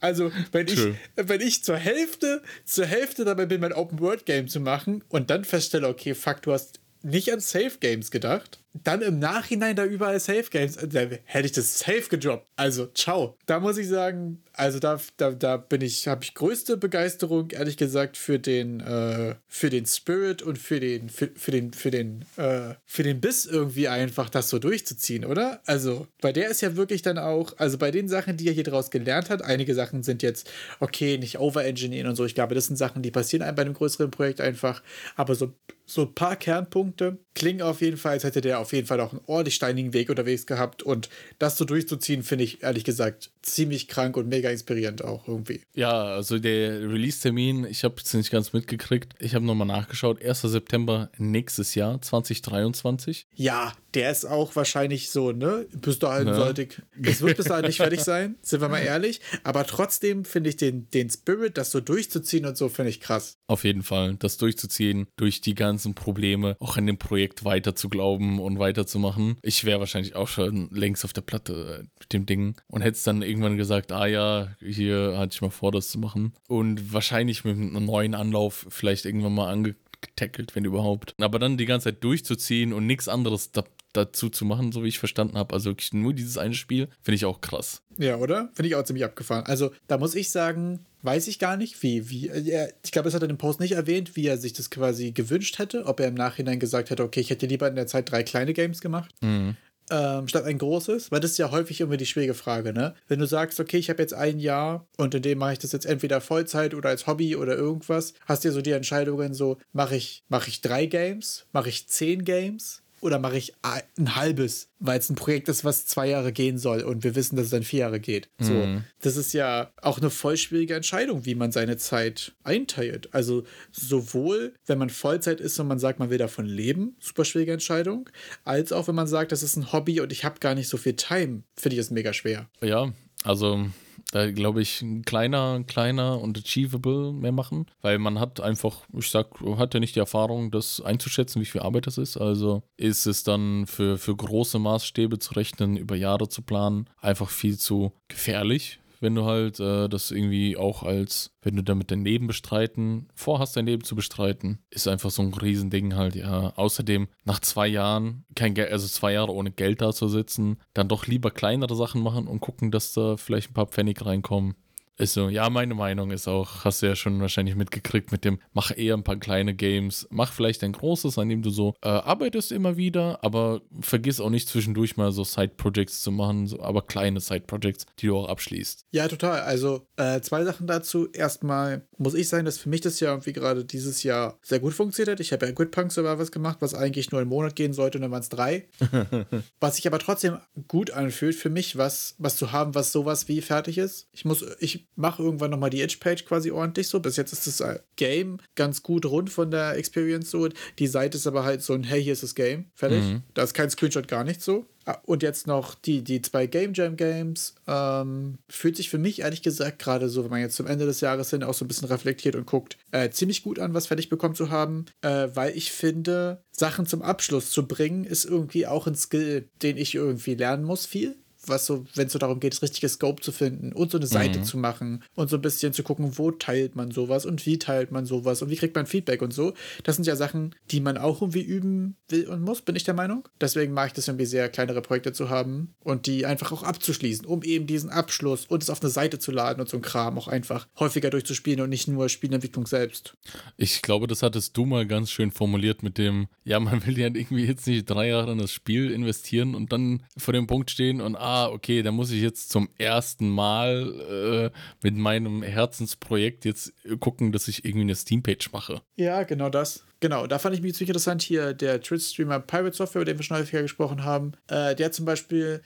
[0.00, 0.80] Also, wenn ich,
[1.16, 5.88] wenn ich zur Hälfte, zur Hälfte dabei bin, mein Open-World-Game zu machen und dann feststelle,
[5.88, 10.46] okay, fuck, du hast nicht an Safe Games gedacht, dann im Nachhinein da überall Safe
[10.50, 12.46] Games, da hätte ich das safe gedroppt.
[12.56, 13.36] Also, ciao.
[13.46, 17.76] Da muss ich sagen, also da, da, da bin ich, habe ich größte Begeisterung, ehrlich
[17.76, 22.24] gesagt, für den, äh, für den Spirit und für den, für, für den, für den,
[22.36, 25.60] äh, für den Biss irgendwie einfach, das so durchzuziehen, oder?
[25.66, 28.64] Also, bei der ist ja wirklich dann auch, also bei den Sachen, die er hier
[28.64, 30.50] draus gelernt hat, einige Sachen sind jetzt,
[30.80, 32.24] okay, nicht overengineeren und so.
[32.24, 34.82] Ich glaube, das sind Sachen, die passieren einem bei einem größeren Projekt einfach.
[35.16, 35.52] Aber so,
[35.84, 39.12] so ein paar Kernpunkte klingen auf jeden Fall, als hätte der auf jeden Fall auch
[39.12, 40.82] einen ordentlich steinigen Weg unterwegs gehabt.
[40.82, 41.08] Und
[41.38, 45.60] das so durchzuziehen, finde ich ehrlich gesagt ziemlich krank und mega inspirierend auch irgendwie.
[45.74, 49.14] Ja, also der Release-Termin, ich habe es nicht ganz mitgekriegt.
[49.18, 50.22] Ich habe nochmal nachgeschaut.
[50.24, 50.42] 1.
[50.42, 53.26] September nächstes Jahr, 2023.
[53.34, 55.66] Ja, der ist auch wahrscheinlich so, ne?
[55.72, 56.34] Bis dahin ja.
[56.34, 59.20] sollte ich, es wird bis dahin nicht fertig sein, sind wir mal ehrlich.
[59.44, 63.36] Aber trotzdem finde ich den, den Spirit, das so durchzuziehen und so, finde ich krass.
[63.46, 67.88] Auf jeden Fall, das durchzuziehen, durch die ganzen Probleme, auch an dem Projekt weiter zu
[67.88, 69.36] glauben und weiterzumachen.
[69.42, 72.96] Ich wäre wahrscheinlich auch schon längst auf der Platte äh, mit dem Ding und hätte
[72.96, 76.32] es dann irgendwann gesagt, ah ja, hier hatte ich mal vor, das zu machen.
[76.48, 81.14] Und wahrscheinlich mit einem neuen Anlauf vielleicht irgendwann mal angetackelt, wenn überhaupt.
[81.20, 84.88] Aber dann die ganze Zeit durchzuziehen und nichts anderes da, dazu zu machen, so wie
[84.88, 85.54] ich verstanden habe.
[85.54, 87.82] Also wirklich nur dieses eine Spiel, finde ich auch krass.
[87.98, 88.50] Ja, oder?
[88.54, 89.44] Finde ich auch ziemlich abgefahren.
[89.46, 93.14] Also da muss ich sagen, weiß ich gar nicht, wie, wie, er, ich glaube, es
[93.14, 96.08] hat er im Post nicht erwähnt, wie er sich das quasi gewünscht hätte, ob er
[96.08, 99.14] im Nachhinein gesagt hätte, okay, ich hätte lieber in der Zeit drei kleine Games gemacht.
[99.20, 99.56] Mhm.
[99.90, 102.94] Ähm, statt ein großes, weil das ist ja häufig immer die schwierige Frage, ne?
[103.08, 105.72] Wenn du sagst, okay, ich habe jetzt ein Jahr und in dem mache ich das
[105.72, 109.58] jetzt entweder Vollzeit oder als Hobby oder irgendwas, hast du ja so die Entscheidungen so,
[109.72, 114.70] mache ich, mache ich drei Games, mache ich zehn Games, oder mache ich ein halbes,
[114.78, 117.50] weil es ein Projekt ist, was zwei Jahre gehen soll und wir wissen, dass es
[117.50, 118.30] dann vier Jahre geht.
[118.38, 118.84] So, mhm.
[119.00, 123.12] das ist ja auch eine voll schwierige Entscheidung, wie man seine Zeit einteilt.
[123.12, 123.42] Also
[123.72, 128.08] sowohl, wenn man Vollzeit ist und man sagt, man will davon leben, super schwierige Entscheidung,
[128.44, 130.76] als auch, wenn man sagt, das ist ein Hobby und ich habe gar nicht so
[130.76, 132.48] viel Time, finde ich es mega schwer.
[132.60, 132.92] Ja,
[133.24, 133.66] also
[134.12, 139.40] da glaube ich, kleiner, kleiner und achievable mehr machen, weil man hat einfach, ich sag,
[139.56, 142.18] hat ja nicht die Erfahrung, das einzuschätzen, wie viel Arbeit das ist.
[142.18, 147.30] Also ist es dann für, für große Maßstäbe zu rechnen, über Jahre zu planen, einfach
[147.30, 152.04] viel zu gefährlich wenn du halt äh, das irgendwie auch als, wenn du damit dein
[152.04, 156.52] Leben bestreiten, vorhast, dein Leben zu bestreiten, ist einfach so ein Riesending halt, ja.
[156.56, 160.88] Außerdem, nach zwei Jahren, kein Geld, also zwei Jahre ohne Geld da zu sitzen, dann
[160.88, 164.54] doch lieber kleinere Sachen machen und gucken, dass da vielleicht ein paar Pfennig reinkommen.
[164.98, 168.38] Ist so, ja, meine Meinung ist auch, hast du ja schon wahrscheinlich mitgekriegt mit dem,
[168.52, 171.88] mach eher ein paar kleine Games, mach vielleicht ein großes, an dem du so äh,
[171.88, 176.82] arbeitest immer wieder, aber vergiss auch nicht zwischendurch mal so Side-Projects zu machen, so, aber
[176.82, 178.84] kleine Side-Projects, die du auch abschließt.
[178.90, 179.40] Ja, total.
[179.40, 181.08] Also äh, zwei Sachen dazu.
[181.12, 184.74] Erstmal muss ich sagen, dass für mich das ja irgendwie gerade dieses Jahr sehr gut
[184.74, 185.20] funktioniert hat.
[185.20, 188.02] Ich habe ja Good Punk was gemacht, was eigentlich nur einen Monat gehen sollte und
[188.02, 188.68] dann waren es drei.
[189.60, 190.38] was sich aber trotzdem
[190.68, 194.08] gut anfühlt für mich, was, was zu haben, was sowas wie fertig ist.
[194.12, 197.00] Ich muss, ich mache irgendwann nochmal die Edge-Page quasi ordentlich so.
[197.00, 200.48] Bis jetzt ist das äh, Game ganz gut rund von der Experience so.
[200.78, 202.66] Die Seite ist aber halt so ein, hey, hier ist das Game.
[202.74, 203.04] Fertig.
[203.04, 203.22] Mhm.
[203.34, 204.66] Da ist kein Screenshot, gar nicht so.
[204.84, 207.54] Ah, und jetzt noch die, die zwei Game Jam Games.
[207.68, 211.00] Ähm, fühlt sich für mich ehrlich gesagt gerade so, wenn man jetzt zum Ende des
[211.00, 214.08] Jahres hin auch so ein bisschen reflektiert und guckt, äh, ziemlich gut an, was fertig
[214.08, 214.86] bekommen zu haben.
[215.02, 219.76] Äh, weil ich finde, Sachen zum Abschluss zu bringen, ist irgendwie auch ein Skill, den
[219.76, 221.16] ich irgendwie lernen muss, viel
[221.46, 224.06] was so, wenn es so darum geht, das richtige Scope zu finden und so eine
[224.06, 224.44] Seite mhm.
[224.44, 227.90] zu machen und so ein bisschen zu gucken, wo teilt man sowas und wie teilt
[227.90, 229.54] man sowas und wie kriegt man Feedback und so.
[229.82, 232.94] Das sind ja Sachen, die man auch irgendwie üben will und muss, bin ich der
[232.94, 233.28] Meinung.
[233.40, 237.26] Deswegen mag ich das irgendwie sehr, kleinere Projekte zu haben und die einfach auch abzuschließen,
[237.26, 240.18] um eben diesen Abschluss und es auf eine Seite zu laden und so ein Kram
[240.18, 243.16] auch einfach häufiger durchzuspielen und nicht nur Spielentwicklung selbst.
[243.56, 247.06] Ich glaube, das hattest du mal ganz schön formuliert mit dem, ja, man will ja
[247.06, 251.00] irgendwie jetzt nicht drei Jahre in das Spiel investieren und dann vor dem Punkt stehen
[251.00, 256.44] und ah, ah, okay, da muss ich jetzt zum ersten Mal äh, mit meinem Herzensprojekt
[256.44, 258.82] jetzt gucken, dass ich irgendwie eine Steam-Page mache.
[258.96, 259.84] Ja, genau das.
[260.00, 263.22] Genau, da fand ich mich ziemlich interessant hier, der Twitch-Streamer Pirate Software, über den wir
[263.22, 265.62] schon häufiger gesprochen haben, äh, der zum Beispiel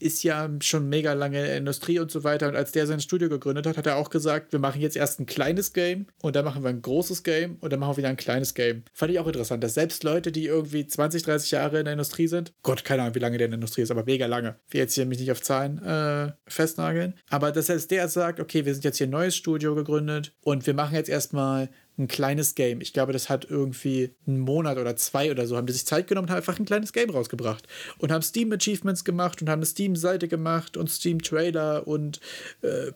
[0.00, 2.48] ist ja schon mega lange in der Industrie und so weiter.
[2.48, 5.20] Und als der sein Studio gegründet hat, hat er auch gesagt, wir machen jetzt erst
[5.20, 8.08] ein kleines Game und dann machen wir ein großes Game und dann machen wir wieder
[8.08, 8.84] ein kleines Game.
[8.92, 12.26] Fand ich auch interessant, dass selbst Leute, die irgendwie 20, 30 Jahre in der Industrie
[12.26, 14.56] sind, Gott, keine Ahnung, wie lange der in der Industrie ist, aber mega lange.
[14.68, 17.14] Ich will jetzt hier mich nicht auf Zahlen äh, festnageln.
[17.28, 20.66] Aber dass selbst der sagt, okay, wir sind jetzt hier ein neues Studio gegründet und
[20.66, 21.68] wir machen jetzt erstmal
[22.00, 22.80] ein kleines Game.
[22.80, 26.06] Ich glaube, das hat irgendwie einen Monat oder zwei oder so, haben die sich Zeit
[26.08, 27.66] genommen und haben einfach ein kleines Game rausgebracht.
[27.98, 32.20] Und haben Steam Achievements gemacht und haben eine Steam-Seite gemacht und Steam-Trailer und
[32.62, 32.92] äh,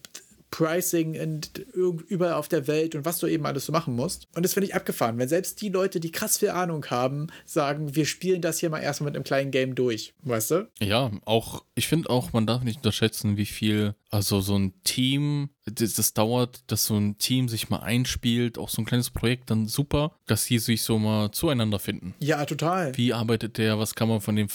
[0.55, 4.29] Pricing und überall auf der Welt und was du eben alles so machen musst.
[4.37, 7.97] Und das finde ich abgefahren, wenn selbst die Leute, die krass viel Ahnung haben, sagen,
[7.97, 10.71] wir spielen das hier mal erstmal mit einem kleinen Game durch, weißt du?
[10.81, 15.49] Ja, auch, ich finde auch, man darf nicht unterschätzen, wie viel, also so ein Team
[15.67, 19.51] das, das, dauert, dass so ein Team sich mal einspielt, auch so ein kleines Projekt,
[19.51, 22.15] dann super, dass die sich so mal zueinander finden.
[22.21, 22.97] Ja, total.
[22.97, 24.49] Wie arbeitet der, was kann man von dem,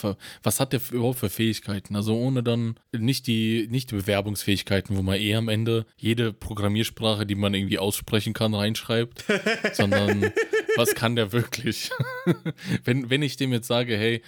[0.44, 1.96] was hat der überhaupt für Fähigkeiten?
[1.96, 7.26] Also ohne dann nicht die, nicht die Bewerbungsfähigkeiten, wo man eh am Ende jede Programmiersprache,
[7.26, 9.26] die man irgendwie aussprechen kann, reinschreibt,
[9.74, 10.32] sondern
[10.76, 11.90] was kann der wirklich?
[12.84, 14.22] wenn, wenn ich dem jetzt sage, hey,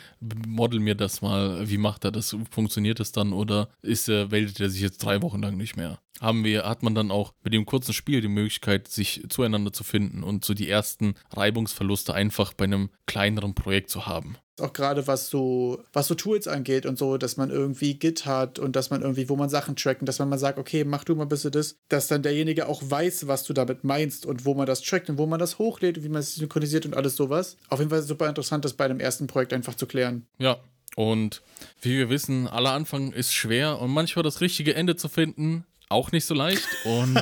[0.48, 2.36] model mir das mal, wie macht er das?
[2.50, 6.00] Funktioniert das dann oder ist er, meldet er sich jetzt drei Wochen lang nicht mehr?
[6.20, 9.84] Haben wir, hat man dann auch mit dem kurzen Spiel die Möglichkeit, sich zueinander zu
[9.84, 15.08] finden und so die ersten Reibungsverluste einfach bei einem kleineren Projekt zu haben auch gerade
[15.08, 18.90] was so, was so Tools angeht und so, dass man irgendwie Git hat und dass
[18.90, 21.30] man irgendwie, wo man Sachen tracken, dass man mal sagt, okay, mach du mal ein
[21.30, 24.82] bisschen das, dass dann derjenige auch weiß, was du damit meinst und wo man das
[24.82, 27.58] trackt und wo man das hochlädt und wie man es synchronisiert und alles sowas.
[27.70, 30.26] Auf jeden Fall super interessant, das bei einem ersten Projekt einfach zu klären.
[30.38, 30.58] Ja,
[30.96, 31.42] und
[31.82, 36.12] wie wir wissen, aller Anfang ist schwer und manchmal das richtige Ende zu finden, auch
[36.12, 36.68] nicht so leicht.
[36.86, 37.16] Und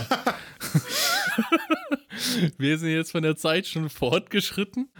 [2.57, 4.91] wir sind jetzt von der Zeit schon fortgeschritten.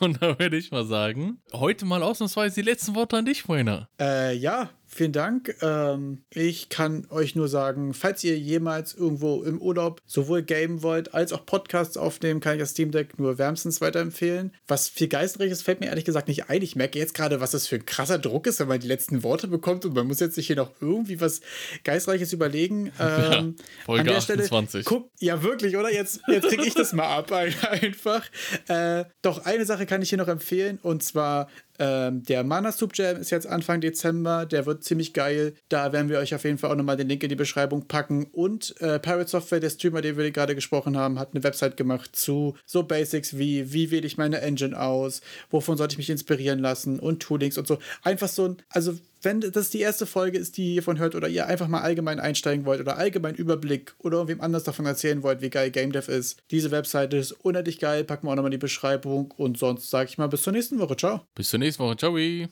[0.00, 3.88] Und da würde ich mal sagen, heute mal ausnahmsweise die letzten Worte an dich, Moiner.
[4.00, 5.56] Äh, ja, Vielen Dank.
[5.62, 11.14] Ähm, ich kann euch nur sagen, falls ihr jemals irgendwo im Urlaub sowohl gamen wollt
[11.14, 14.54] als auch Podcasts aufnehmen, kann ich das Steam Deck nur wärmstens weiterempfehlen.
[14.68, 16.60] Was viel Geistreiches fällt mir ehrlich gesagt nicht ein.
[16.60, 19.22] Ich merke jetzt gerade, was das für ein krasser Druck ist, wenn man die letzten
[19.22, 21.40] Worte bekommt und man muss jetzt sich hier noch irgendwie was
[21.84, 22.92] Geistreiches überlegen.
[23.02, 24.68] Ähm, ja, Folge an der 28.
[24.68, 25.92] Stelle, guck, ja, wirklich, oder?
[25.92, 27.32] Jetzt, jetzt kriege ich das mal ab
[27.70, 28.24] einfach.
[28.68, 31.48] Äh, doch eine Sache kann ich hier noch empfehlen und zwar
[31.82, 35.54] ähm, der Mana Soup Jam ist jetzt Anfang Dezember, der wird ziemlich geil.
[35.68, 38.28] Da werden wir euch auf jeden Fall auch nochmal den Link in die Beschreibung packen.
[38.30, 42.14] Und äh, Pirate Software, der Streamer, den wir gerade gesprochen haben, hat eine Website gemacht
[42.14, 46.60] zu so Basics wie, wie wähle ich meine Engine aus, wovon sollte ich mich inspirieren
[46.60, 47.78] lassen und Toolings und so.
[48.04, 51.28] Einfach so ein, also wenn das die erste Folge ist, die ihr hiervon hört oder
[51.28, 55.40] ihr einfach mal allgemein einsteigen wollt oder allgemein Überblick oder irgendwem anders davon erzählen wollt,
[55.42, 58.58] wie geil Game Dev ist, diese Webseite ist unendlich geil, packen wir auch nochmal in
[58.58, 60.96] die Beschreibung und sonst sage ich mal bis zur nächsten Woche.
[60.96, 61.26] Ciao.
[61.34, 61.96] Bis zur nächsten Woche.
[61.96, 62.48] Ciao.